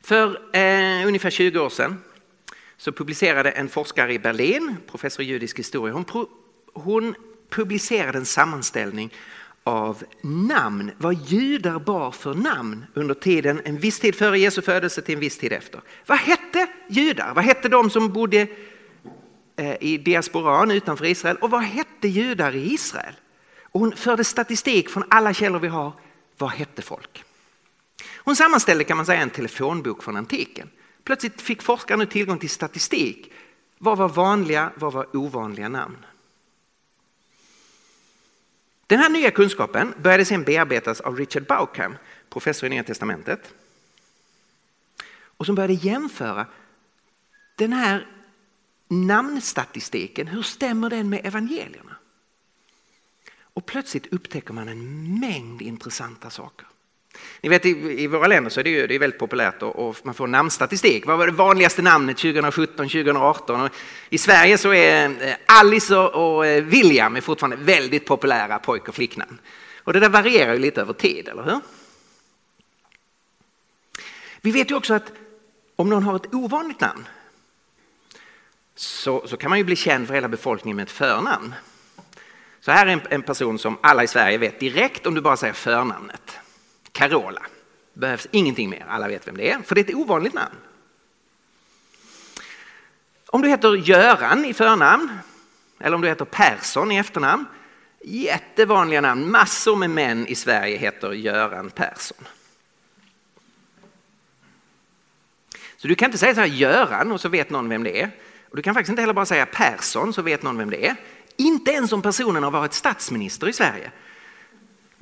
[0.00, 2.02] För eh, ungefär 20 år sedan
[2.76, 6.28] så publicerade en forskare i Berlin, professor i judisk historia, hon, pro,
[6.74, 7.14] hon
[7.52, 9.12] publicerade en sammanställning
[9.64, 15.02] av namn, vad judar bar för namn under tiden, en viss tid före Jesu födelse
[15.02, 15.80] till en viss tid efter.
[16.06, 17.34] Vad hette judar?
[17.34, 18.46] Vad hette de som bodde
[19.56, 23.14] eh, i diasporan utanför Israel och vad hette judar i Israel?
[23.62, 25.92] Och hon förde statistik från alla källor vi har.
[26.38, 27.24] Vad hette folk?
[28.16, 30.70] Hon sammanställde kan man säga en telefonbok från antiken.
[31.04, 33.32] Plötsligt fick forskarna tillgång till statistik.
[33.78, 35.96] Vad var vanliga, vad var ovanliga namn?
[38.86, 41.96] Den här nya kunskapen började sedan bearbetas av Richard Bauckham,
[42.30, 43.54] professor i Nya Testamentet.
[45.36, 46.46] Och som började jämföra
[47.56, 48.06] den här
[48.88, 51.96] namnstatistiken, hur stämmer den med evangelierna?
[53.54, 56.66] Och plötsligt upptäcker man en mängd intressanta saker.
[57.40, 60.14] Ni vet i, våra länder så är det, ju, det är väldigt populärt och, man
[60.14, 61.06] får namnstatistik.
[61.06, 63.60] Vad var det vanligaste namnet 2017, 2018?
[63.60, 63.70] Och
[64.10, 68.94] I Sverige så är eh, Alice och eh, William är fortfarande väldigt populära pojk och
[68.94, 69.38] flicknamn.
[69.84, 71.60] Och det där varierar ju lite över tid, eller hur?
[74.40, 75.12] Vi vet ju också att
[75.76, 77.08] om någon har ett ovanligt namn
[78.74, 81.54] så, så kan man ju bli känd för hela befolkningen med ett förnamn.
[82.60, 85.36] Så här är en, en person som alla i Sverige vet direkt om du bara
[85.36, 86.38] säger förnamnet.
[86.92, 87.42] Carola.
[87.94, 90.56] Behövs ingenting mer, alla vet vem det är, för det är ett ovanligt namn.
[93.26, 95.18] Om du heter Göran i förnamn
[95.82, 97.46] eller om du heter Persson i efternamn.
[98.04, 99.30] Jättevanliga namn.
[99.30, 102.24] Massor med män i Sverige heter Göran Persson.
[105.76, 108.10] Så du kan inte säga så här Göran och så vet någon vem det är.
[108.50, 110.96] Och du kan faktiskt inte heller bara säga Persson så vet någon vem det är.
[111.36, 113.92] Inte ens om personen har varit statsminister i Sverige.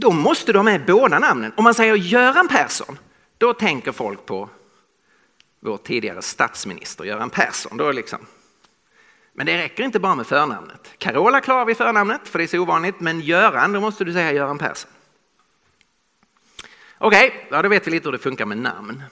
[0.01, 1.53] Då måste du ha med båda namnen.
[1.57, 2.99] Om man säger Göran Persson,
[3.39, 4.49] då tänker folk på
[5.61, 7.77] vår tidigare statsminister Göran Persson.
[7.77, 8.27] Då liksom.
[9.33, 10.95] Men det räcker inte bara med förnamnet.
[10.99, 14.33] Carola klarar vi förnamnet för det är så ovanligt, men Göran, då måste du säga
[14.33, 14.91] Göran Persson.
[16.99, 19.03] Okej, okay, ja, då vet vi lite hur det funkar med namn.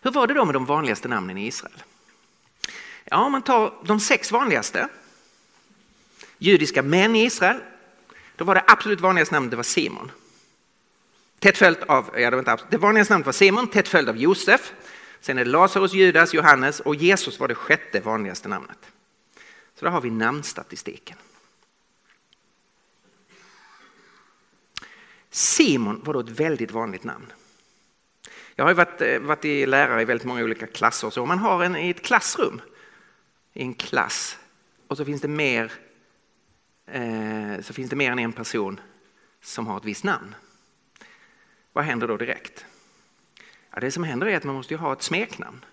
[0.00, 1.82] Hur var det då med de vanligaste namnen i Israel?
[3.04, 4.88] Ja, om man tar de sex vanligaste
[6.38, 7.60] judiska män i Israel,
[8.36, 10.10] då var det absolut vanligaste namnet det var Simon.
[11.38, 14.16] Tätt följt av, ja det, var inte det vanligaste namnet var Simon, tätt följd av
[14.16, 14.72] Josef.
[15.20, 18.78] Sen är det Lazarus, Judas, Johannes och Jesus var det sjätte vanligaste namnet.
[19.74, 21.16] Så där har vi namnstatistiken.
[25.30, 27.32] Simon var då ett väldigt vanligt namn.
[28.54, 31.10] Jag har varit, eh, varit i lärare i väldigt många olika klasser.
[31.10, 32.60] Så om man har en i ett klassrum,
[33.52, 34.38] i en klass,
[34.88, 35.72] och så finns det mer,
[36.86, 38.80] Eh, så finns det mer än en person
[39.42, 40.34] som har ett visst namn.
[41.72, 42.66] Vad händer då direkt?
[43.70, 45.64] Ja, det som händer är att man måste ha ett smeknamn.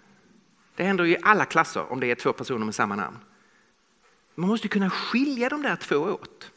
[0.76, 3.19] Det händer i alla klasser om det är två personer med samma namn.
[4.36, 6.52] Man måste kunna skilja de där två åt.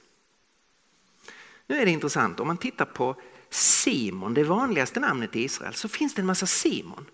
[1.67, 3.17] Nu är det intressant, om man tittar på
[3.51, 7.07] Simon, det vanligaste namnet i Israel, så finns det en massa Simon.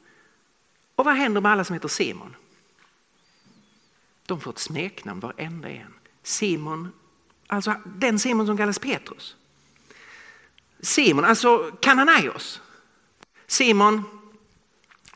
[0.95, 2.37] Och vad händer med alla som heter Simon?
[4.27, 5.95] De får ett smeknamn varenda en.
[6.23, 6.93] Simon,
[7.53, 9.37] alltså den Simon som kallas Petrus.
[10.81, 12.61] Simon, alltså Kananaios.
[13.47, 14.03] Simon,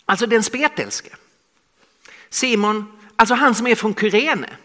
[0.05, 1.17] alltså den spetälske.
[2.29, 4.57] Simon, alltså han som är från Kyrene.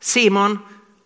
[0.00, 0.58] Simon,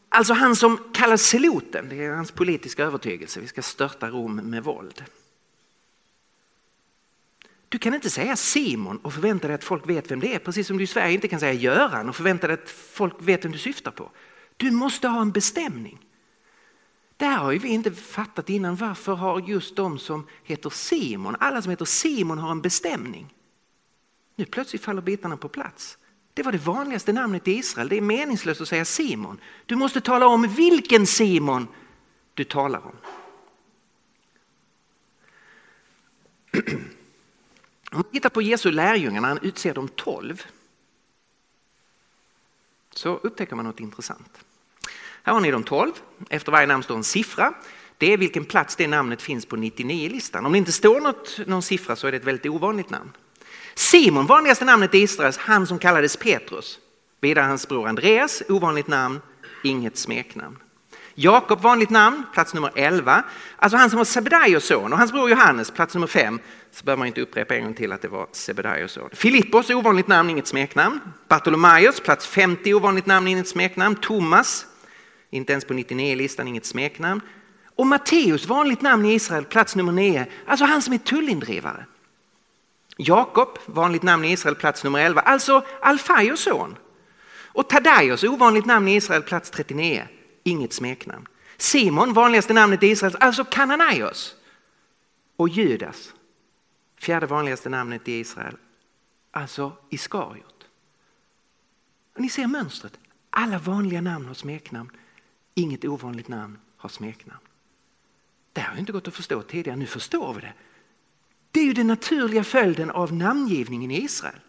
[0.09, 4.65] alltså han som kallas Seloten, det är hans politiska övertygelse, vi ska störta Rom med
[4.65, 5.05] våld.
[7.69, 10.67] Du kan inte säga Simon och förvänta dig att folk vet vem det är, precis
[10.67, 13.53] som du i Sverige inte kan säga Göran och förvänta dig att folk vet vem
[13.53, 14.11] du syftar på.
[14.57, 15.99] Du måste ha en bestämning.
[17.17, 18.77] Det här har ju vi inte fattat innan.
[18.77, 23.35] Varför har just de som heter Simon, alla som heter Simon har en bestämning?
[24.37, 25.99] Nu plötsligt faller bitarna på plats.
[26.35, 27.89] Det var det vanligaste namnet i Israel.
[27.89, 29.41] Det är meningslöst att säga Simon.
[29.67, 31.69] Du måste tala om vilken Simon
[32.35, 32.97] du talar om.
[37.91, 40.43] Om man tittar på Jesu lärjungar när han utser de tolv
[43.05, 44.45] så upptäcker man något intressant.
[45.23, 45.93] Här har ni de 12.
[46.29, 47.55] Efter varje namn står en siffra.
[47.99, 50.47] Det är vilken plats det namnet finns på 99-listan.
[50.47, 53.11] Om det inte står något, någon siffra så är det ett väldigt ovanligt namn.
[53.75, 56.79] Simon, vanligaste namnet i Israel, han som kallades Petrus.
[57.21, 59.21] Vidare hans bror Andreas, ovanligt namn,
[59.65, 60.59] inget smeknamn.
[61.15, 63.23] Jakob, vanligt namn, plats nummer 11.
[63.57, 66.39] Alltså han som var Sebedaios son och hans bror Johannes, plats nummer 5.
[66.71, 69.11] Så behöver man inte upprepa en gång till att det var Sebedaios son.
[69.13, 71.01] Filippos, ovanligt namn, inget smeknamn.
[71.29, 73.97] Bartolomaios, plats 50, ovanligt namn, inget smeknamn.
[73.97, 74.67] Thomas,
[75.31, 77.21] inte ens på 99-listan, inget smeknamn.
[77.77, 81.87] Och Matteus, vanligt namn i Israel, plats nummer 9, alltså han som är tullindrivare.
[82.97, 86.77] Jakob, vanligt namn i Israel, plats nummer 11, alltså Alfaios son.
[87.55, 90.09] Och Tadaios, ovanligt namn i Israel, plats 39,
[90.45, 91.27] inget smeknamn.
[91.57, 94.37] Simon, vanligaste namnet i Israel, alltså Kananaios.
[95.37, 96.15] Och Judas,
[96.97, 98.57] fjärde vanligaste namnet i Israel,
[99.31, 100.67] alltså Iskariot.
[102.17, 102.99] Ni ser mönstret,
[103.31, 104.91] alla vanliga namn har smeknamn.
[105.55, 107.41] Inget ovanligt namn har smeknamn.
[108.53, 110.53] Det har inte gått att förstå tidigare, nu förstår vi det.
[111.51, 114.41] Det är ju den naturliga följden av namngivningen i Israel.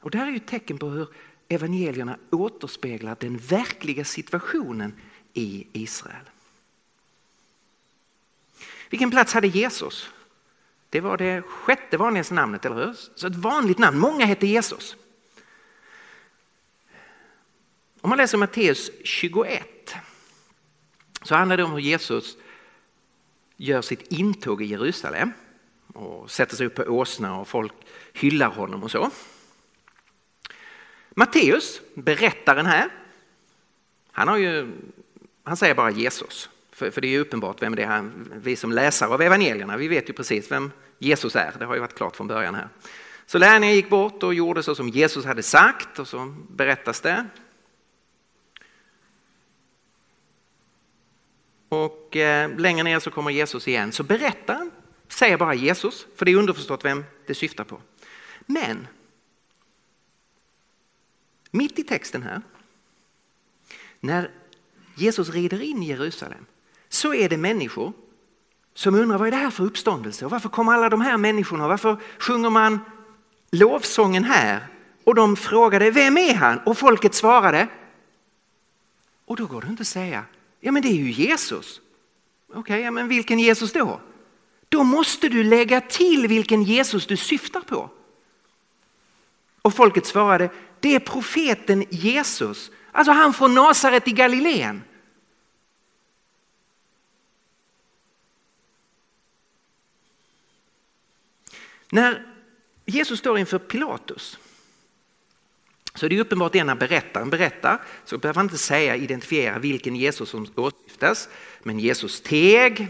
[0.00, 1.08] Och det här är ju ett tecken på hur
[1.48, 4.94] evangelierna återspeglar den verkliga situationen
[5.32, 6.30] i Israel.
[8.90, 10.10] Vilken plats hade Jesus?
[10.90, 12.94] Det var det sjätte vanligaste namnet, eller hur?
[13.14, 14.96] Så ett vanligt namn, många hette Jesus.
[18.00, 19.94] Om man läser Matteus 21
[21.22, 22.36] så handlar det om hur Jesus
[23.56, 25.32] gör sitt intåg i Jerusalem
[25.94, 27.72] och sätter sig upp på åsna och folk
[28.12, 29.10] hyllar honom och så.
[31.18, 32.88] Matteus, berättaren här,
[34.12, 34.72] han, har ju,
[35.42, 36.50] han säger bara Jesus.
[36.72, 37.86] För, för det är ju uppenbart vem det är.
[37.86, 41.52] Han, vi som läsare av evangelierna, vi vet ju precis vem Jesus är.
[41.58, 42.68] Det har ju varit klart från början här.
[43.26, 47.26] Så lärjungarna gick bort och gjorde så som Jesus hade sagt och så berättas det.
[51.68, 54.70] Och eh, längre ner så kommer Jesus igen, så berättar han
[55.08, 57.80] säger bara Jesus, för det är underförstått vem det syftar på.
[58.46, 58.86] Men
[61.50, 62.42] mitt i texten här,
[64.00, 64.30] när
[64.94, 66.46] Jesus rider in i Jerusalem,
[66.88, 67.92] så är det människor
[68.74, 71.68] som undrar vad är det här för uppståndelse och varför kommer alla de här människorna
[71.68, 72.80] varför sjunger man
[73.50, 74.66] lovsången här?
[75.04, 76.58] Och de frågade vem är han?
[76.58, 77.68] Och folket svarade.
[79.24, 80.24] Och då går det inte att säga,
[80.60, 81.80] ja men det är ju Jesus.
[82.48, 84.00] Okej, okay, ja, men vilken Jesus då?
[84.68, 87.90] Då måste du lägga till vilken Jesus du syftar på.
[89.66, 90.50] Och folket svarade,
[90.80, 94.82] det är profeten Jesus, alltså han från Nasaret i Galileen.
[101.90, 102.26] När
[102.84, 104.38] Jesus står inför Pilatus
[105.94, 109.96] så det är uppenbart det när berättaren berättar så behöver han inte säga identifiera vilken
[109.96, 111.28] Jesus som åsyftas.
[111.62, 112.88] Men Jesus teg.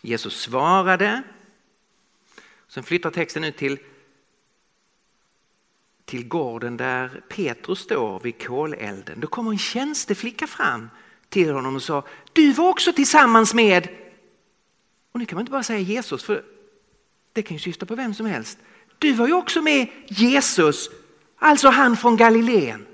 [0.00, 1.22] Jesus svarade.
[2.68, 3.78] Sen flyttar texten ut till,
[6.12, 9.20] till gården där Petrus står vid kolelden.
[9.20, 10.90] Då kommer en tjänsteflicka fram
[11.28, 13.88] till honom och sa du var också tillsammans med
[15.12, 16.44] och nu kan man inte bara säga Jesus för
[17.32, 18.58] det kan ju syfta på vem som helst.
[18.98, 20.90] Du var ju också med Jesus,
[21.36, 22.86] alltså han från Galileen.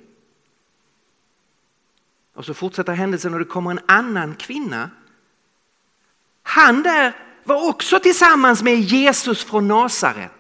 [2.35, 4.91] Och så fortsätter händelsen och det kommer en annan kvinna.
[6.43, 10.38] Han där var också tillsammans med Jesus från Nasaret.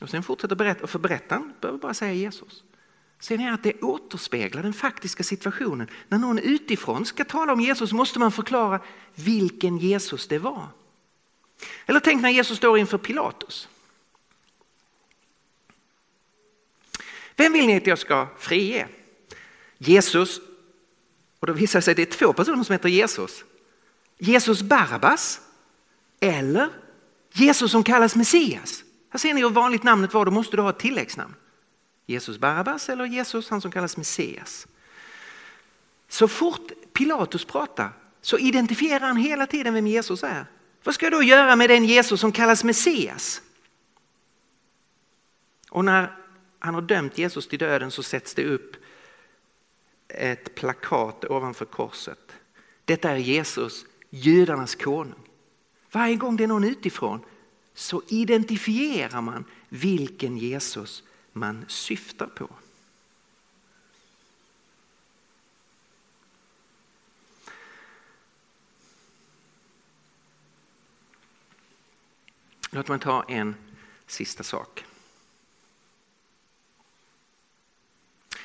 [0.00, 2.64] Och sen fortsätter berätta, och för berättaren behöver bara säga Jesus.
[3.20, 5.90] Ser ni att det återspeglar den faktiska situationen.
[6.08, 8.80] När någon utifrån ska tala om Jesus måste man förklara
[9.14, 10.66] vilken Jesus det var.
[11.86, 13.68] Eller tänk när Jesus står inför Pilatus.
[17.36, 18.88] Vem vill ni att jag ska frige?
[19.78, 20.40] Jesus,
[21.38, 23.44] och då visar det sig att det är två personer som heter Jesus.
[24.18, 25.40] Jesus Barabbas
[26.20, 26.68] eller
[27.32, 28.84] Jesus som kallas Messias.
[29.10, 31.34] Här ser ni hur vanligt namnet var, då måste du ha ett tilläggsnamn.
[32.06, 34.66] Jesus Barabbas eller Jesus, han som kallas Messias.
[36.08, 40.46] Så fort Pilatus pratar så identifierar han hela tiden vem Jesus är.
[40.84, 43.42] Vad ska jag då göra med den Jesus som kallas Messias?
[45.70, 46.16] Och när
[46.58, 48.76] han har dömt Jesus till döden så sätts det upp
[50.08, 52.32] ett plakat ovanför korset.
[52.84, 55.28] Detta är Jesus, judarnas konung.
[55.92, 57.24] Varje gång det är någon utifrån
[57.78, 61.02] så identifierar man vilken Jesus
[61.32, 62.48] man syftar på.
[72.70, 73.54] Låt mig ta en
[74.06, 74.84] sista sak.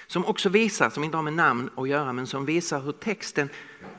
[0.08, 3.50] Som också visar, som inte har med namn att göra, men som visar hur texten,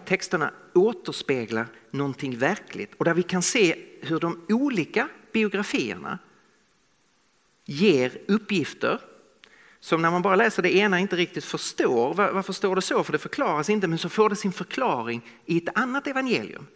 [0.04, 2.94] texterna återspeglar någonting verkligt.
[2.94, 6.18] Och där vi kan se hur de olika biografierna
[7.64, 9.00] ger uppgifter
[9.80, 12.14] som när man bara läser det ena inte riktigt förstår.
[12.14, 13.04] Varför står det så?
[13.04, 16.66] För det förklaras inte, men så får det sin förklaring i ett annat evangelium.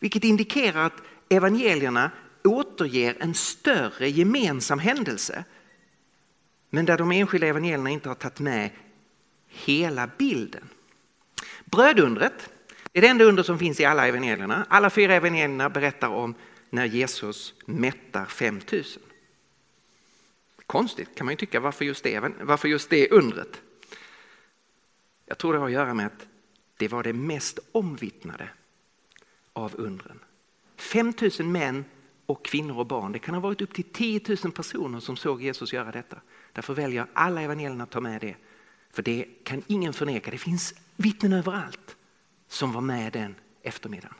[0.00, 2.10] Vilket indikerar att evangelierna
[2.44, 5.44] återger en större gemensam händelse.
[6.70, 8.70] Men där de enskilda evangelierna inte har tagit med
[9.48, 10.68] hela bilden.
[11.64, 12.50] Brödundret
[12.92, 14.66] är det enda under som finns i alla evangelierna.
[14.68, 16.34] Alla fyra evangelierna berättar om
[16.70, 19.02] när Jesus mättar 5000.
[20.66, 23.62] Konstigt kan man ju tycka, varför just det, varför just det undret?
[25.26, 26.26] Jag tror det har att göra med att
[26.76, 28.48] det var det mest omvittnade
[29.52, 30.18] av undren.
[30.76, 31.84] 5000 män
[32.26, 33.12] och kvinnor och barn.
[33.12, 36.20] Det kan ha varit upp till 10 000 personer som såg Jesus göra detta.
[36.52, 38.36] Därför väljer alla evangelierna att ta med det.
[38.90, 40.30] För det kan ingen förneka.
[40.30, 41.96] Det finns vittnen överallt
[42.48, 44.14] som var med den eftermiddagen.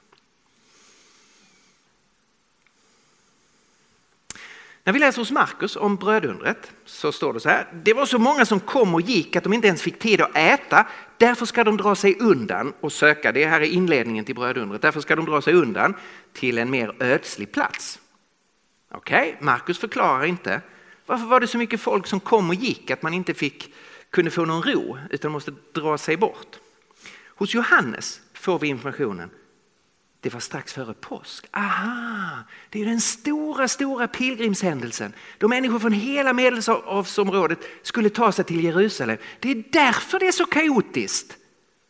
[4.86, 7.66] När vi läser hos Markus om brödundret så står det så här.
[7.72, 10.36] Det var så många som kom och gick att de inte ens fick tid att
[10.36, 10.86] äta.
[11.18, 15.00] Därför ska de dra sig undan och söka, det här är inledningen till brödundret, därför
[15.00, 15.94] ska de dra sig undan
[16.32, 18.00] till en mer ödslig plats.
[18.90, 20.60] Okej, okay, Markus förklarar inte
[21.06, 23.74] varför var det så mycket folk som kom och gick att man inte fick,
[24.10, 26.56] kunde få någon ro utan måste dra sig bort.
[27.26, 29.30] Hos Johannes får vi informationen
[30.26, 31.46] det var strax före påsk.
[31.50, 32.38] Aha,
[32.70, 38.64] det är den stora, stora pilgrimshändelsen då människor från hela medelhavsområdet skulle ta sig till
[38.64, 39.18] Jerusalem.
[39.40, 41.36] Det är därför det är så kaotiskt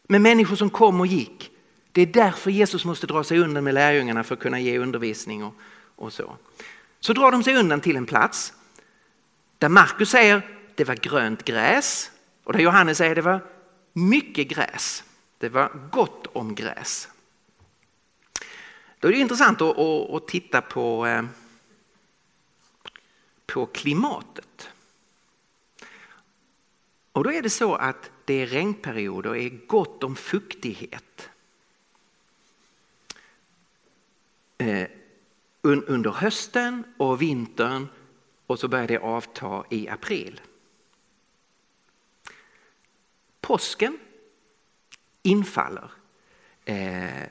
[0.08, 1.50] med människor som kom och gick.
[1.92, 5.44] Det är därför Jesus måste dra sig undan med lärjungarna för att kunna ge undervisning
[5.44, 5.54] och,
[5.96, 6.36] och så.
[7.00, 8.52] Så drar de sig undan till en plats
[9.58, 10.42] där Markus säger
[10.74, 12.10] det var grönt gräs
[12.44, 13.44] och där Johannes säger det var
[13.92, 15.04] mycket gräs.
[15.38, 17.08] Det var gott om gräs.
[18.98, 21.24] Då är det intressant att, att, att titta på, eh,
[23.46, 24.68] på klimatet.
[27.12, 31.28] Och då är det så att det är regnperioder och är gott om fuktighet.
[34.58, 34.88] Eh,
[35.62, 37.88] under hösten och vintern
[38.46, 40.40] och så börjar det avta i april.
[43.40, 43.98] Påsken
[45.22, 45.90] infaller
[46.64, 47.22] eh,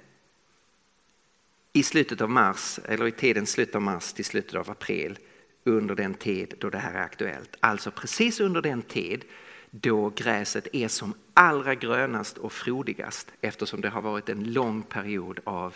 [1.75, 5.19] i slutet av mars, eller i tiden slutet av mars till slutet av april
[5.63, 7.55] under den tid då det här är aktuellt.
[7.59, 9.25] Alltså precis under den tid
[9.71, 15.39] då gräset är som allra grönast och frodigast eftersom det har varit en lång period
[15.43, 15.75] av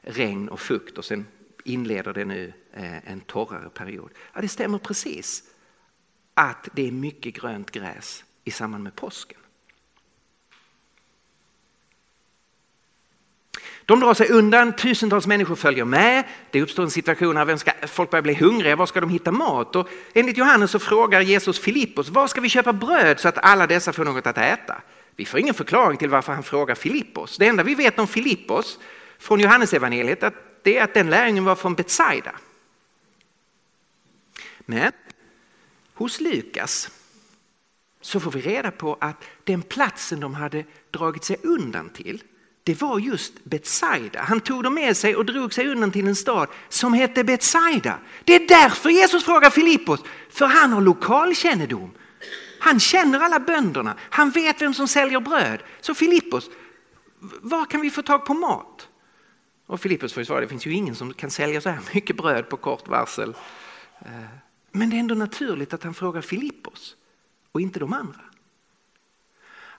[0.00, 1.26] regn och fukt och sen
[1.64, 4.10] inleder det nu eh, en torrare period.
[4.34, 5.44] Ja, det stämmer precis
[6.34, 9.40] att det är mycket grönt gräs i samband med påsken.
[13.88, 16.24] De drar sig undan, tusentals människor följer med.
[16.50, 19.76] Det uppstår en situation här ska, folk börjar bli hungriga, var ska de hitta mat?
[19.76, 23.66] Och enligt Johannes så frågar Jesus Filippos, var ska vi köpa bröd så att alla
[23.66, 24.82] dessa får något att äta?
[25.16, 27.38] Vi får ingen förklaring till varför han frågar Filippos.
[27.38, 28.78] Det enda vi vet om Filippos
[29.18, 30.22] från Johannes evangeliet
[30.64, 32.32] är att den lärjungen var från Betsaida.
[34.58, 34.92] Men
[35.94, 36.90] hos Lukas
[38.00, 42.22] så får vi reda på att den platsen de hade dragit sig undan till
[42.68, 44.22] det var just Betsaida.
[44.22, 47.98] Han tog dem med sig och drog sig undan till en stad som hette Betsaida.
[48.24, 50.00] Det är därför Jesus frågar Filippos,
[50.30, 51.90] för han har lokalkännedom.
[52.60, 55.62] Han känner alla bönderna, han vet vem som säljer bröd.
[55.80, 56.50] Så Filippos,
[57.40, 58.88] var kan vi få tag på mat?
[59.66, 62.48] Och Filippos får svara, det finns ju ingen som kan sälja så här mycket bröd
[62.48, 63.34] på kort varsel.
[64.00, 64.10] Eh,
[64.72, 66.96] men det är ändå naturligt att han frågar Filippos
[67.52, 68.20] och inte de andra.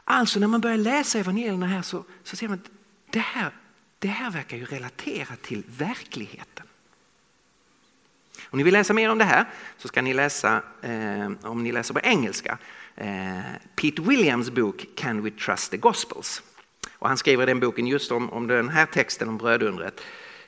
[0.04, 2.79] Alltså när man börjar läsa evangelierna här så, så ser man att
[3.10, 3.52] det här,
[4.00, 6.66] det här verkar ju relatera till verkligheten.
[8.50, 9.46] Om ni vill läsa mer om det här
[9.78, 12.58] så ska ni läsa, eh, om ni läser på engelska,
[12.96, 13.40] eh,
[13.76, 16.42] Pete Williams bok Can we trust the Gospels?
[16.92, 20.02] Och han skriver den boken just om, om den här texten om brödundret.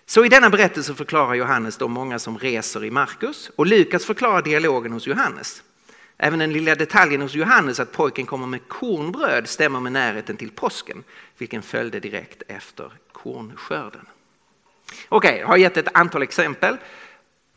[0.06, 4.42] Så i denna berättelse förklarar Johannes de många som reser i Markus och Lukas förklarar
[4.42, 5.64] dialogen hos Johannes.
[6.24, 10.52] Även den lilla detaljen hos Johannes att pojken kommer med kornbröd stämmer med närheten till
[10.52, 11.04] påsken,
[11.38, 14.06] vilken följde direkt efter kornskörden.
[15.10, 16.78] Okej, okay, jag har gett ett antal exempel.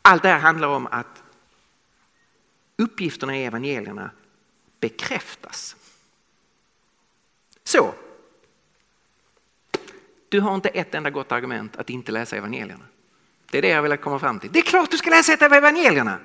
[0.01, 1.23] Allt det här handlar om att
[2.77, 4.09] uppgifterna i evangelierna
[4.79, 5.75] bekräftas.
[7.63, 7.93] Så,
[10.29, 12.85] du har inte ett enda gott argument att inte läsa evangelierna.
[13.51, 14.51] Det är det jag vill komma fram till.
[14.51, 16.19] Det är klart du ska läsa ett av evangelierna.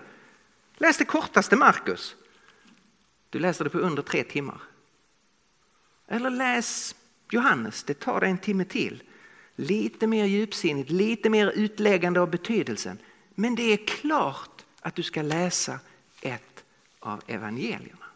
[0.76, 2.16] Läs det kortaste Markus.
[3.30, 4.60] Du läser det på under tre timmar.
[6.06, 6.94] Eller läs
[7.30, 9.02] Johannes, det tar dig en timme till.
[9.56, 12.98] Lite mer djupsinnigt, lite mer utläggande av betydelsen.
[13.34, 15.80] Men det är klart att du ska läsa
[16.20, 16.64] ett
[16.98, 18.06] av evangelierna.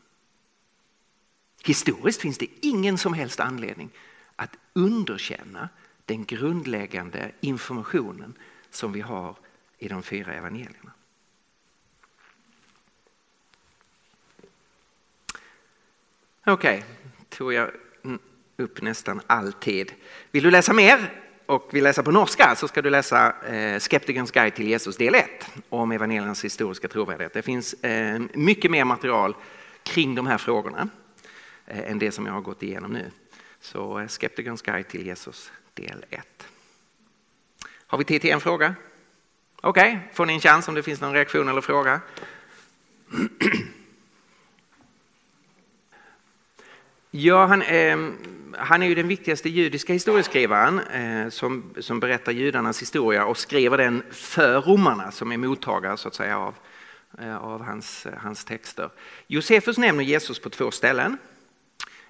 [1.64, 3.90] Historiskt finns det ingen som helst anledning
[4.36, 5.68] att underkänna
[6.04, 8.38] den grundläggande informationen
[8.70, 9.36] som vi har
[9.78, 10.92] i de fyra evangelierna.
[16.46, 16.82] Okej, okay.
[17.28, 17.70] tog jag
[18.56, 19.92] upp nästan alltid.
[20.30, 21.12] Vill du läsa mer
[21.46, 25.14] och vill läsa på norska så ska du läsa eh, Skeptikerns guide till Jesus del
[25.14, 25.24] 1
[25.68, 27.32] om evangeliernas historiska trovärdighet.
[27.32, 29.36] Det finns eh, mycket mer material
[29.82, 30.88] kring de här frågorna
[31.66, 33.10] eh, än det som jag har gått igenom nu.
[33.60, 36.46] Så eh, Skeptikerns guide till Jesus del 1.
[37.86, 38.74] Har vi tid till en fråga?
[39.56, 40.14] Okej, okay.
[40.14, 42.00] får ni en chans om det finns någon reaktion eller fråga?
[47.16, 47.96] Ja, han, eh,
[48.52, 53.78] han är ju den viktigaste judiska historieskrivaren eh, som, som berättar judarnas historia och skriver
[53.78, 56.54] den för romarna som är mottagare så att säga av,
[57.18, 58.90] eh, av hans, eh, hans texter.
[59.26, 61.18] Josefus nämner Jesus på två ställen.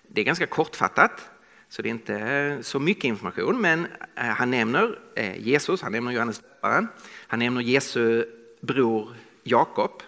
[0.03, 1.31] Det är ganska kortfattat,
[1.69, 3.87] så det är inte eh, så mycket information, men
[4.17, 6.89] eh, han nämner eh, Jesus, han nämner Johannes döparen,
[7.27, 8.25] han nämner Jesu
[8.61, 10.03] bror Jakob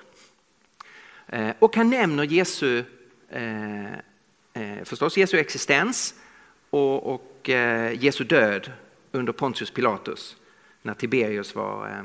[1.26, 2.84] eh, och han nämner Jesu
[3.28, 3.98] eh,
[4.56, 6.14] Eh, förstås Jesu existens
[6.70, 8.72] och, och eh, Jesu död
[9.12, 10.36] under Pontius Pilatus
[10.82, 12.04] när Tiberius var, eh,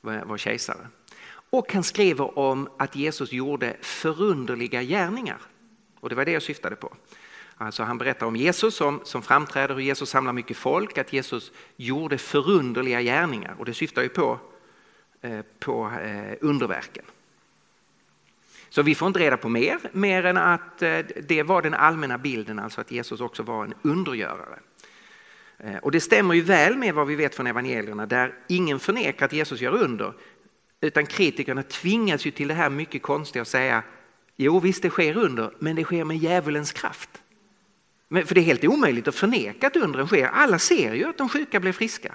[0.00, 0.88] var, var kejsare.
[1.50, 5.38] Och han skriver om att Jesus gjorde förunderliga gärningar.
[6.00, 6.94] Och det var det jag syftade på.
[7.56, 11.52] Alltså han berättar om Jesus som, som framträder, hur Jesus samlar mycket folk, att Jesus
[11.76, 13.56] gjorde förunderliga gärningar.
[13.58, 14.38] Och det syftar ju på,
[15.20, 17.04] eh, på eh, underverken.
[18.74, 22.18] Så vi får inte reda på mer, mer än att eh, det var den allmänna
[22.18, 24.58] bilden, alltså att Jesus också var en undergörare.
[25.58, 29.26] Eh, och det stämmer ju väl med vad vi vet från evangelierna där ingen förnekar
[29.26, 30.12] att Jesus gör under.
[30.80, 33.82] Utan kritikerna tvingas ju till det här mycket konstiga att säga
[34.36, 37.22] jo visst det sker under men det sker med djävulens kraft.
[38.08, 40.26] Men, för det är helt omöjligt att förneka att undren sker.
[40.26, 42.14] Alla ser ju att de sjuka blir friska.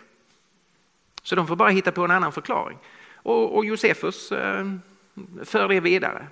[1.23, 2.77] Så de får bara hitta på en annan förklaring.
[3.15, 4.65] Och, och Josefus eh,
[5.43, 6.27] för det vidare.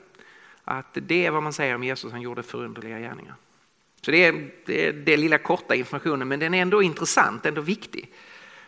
[0.69, 3.35] Att det är vad man säger om Jesus, han gjorde förunderliga gärningar.
[4.01, 4.51] Så det är,
[5.05, 8.13] det är lilla korta informationen men den är ändå intressant, ändå viktig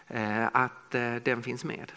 [0.07, 1.91] eh, att eh, den finns med.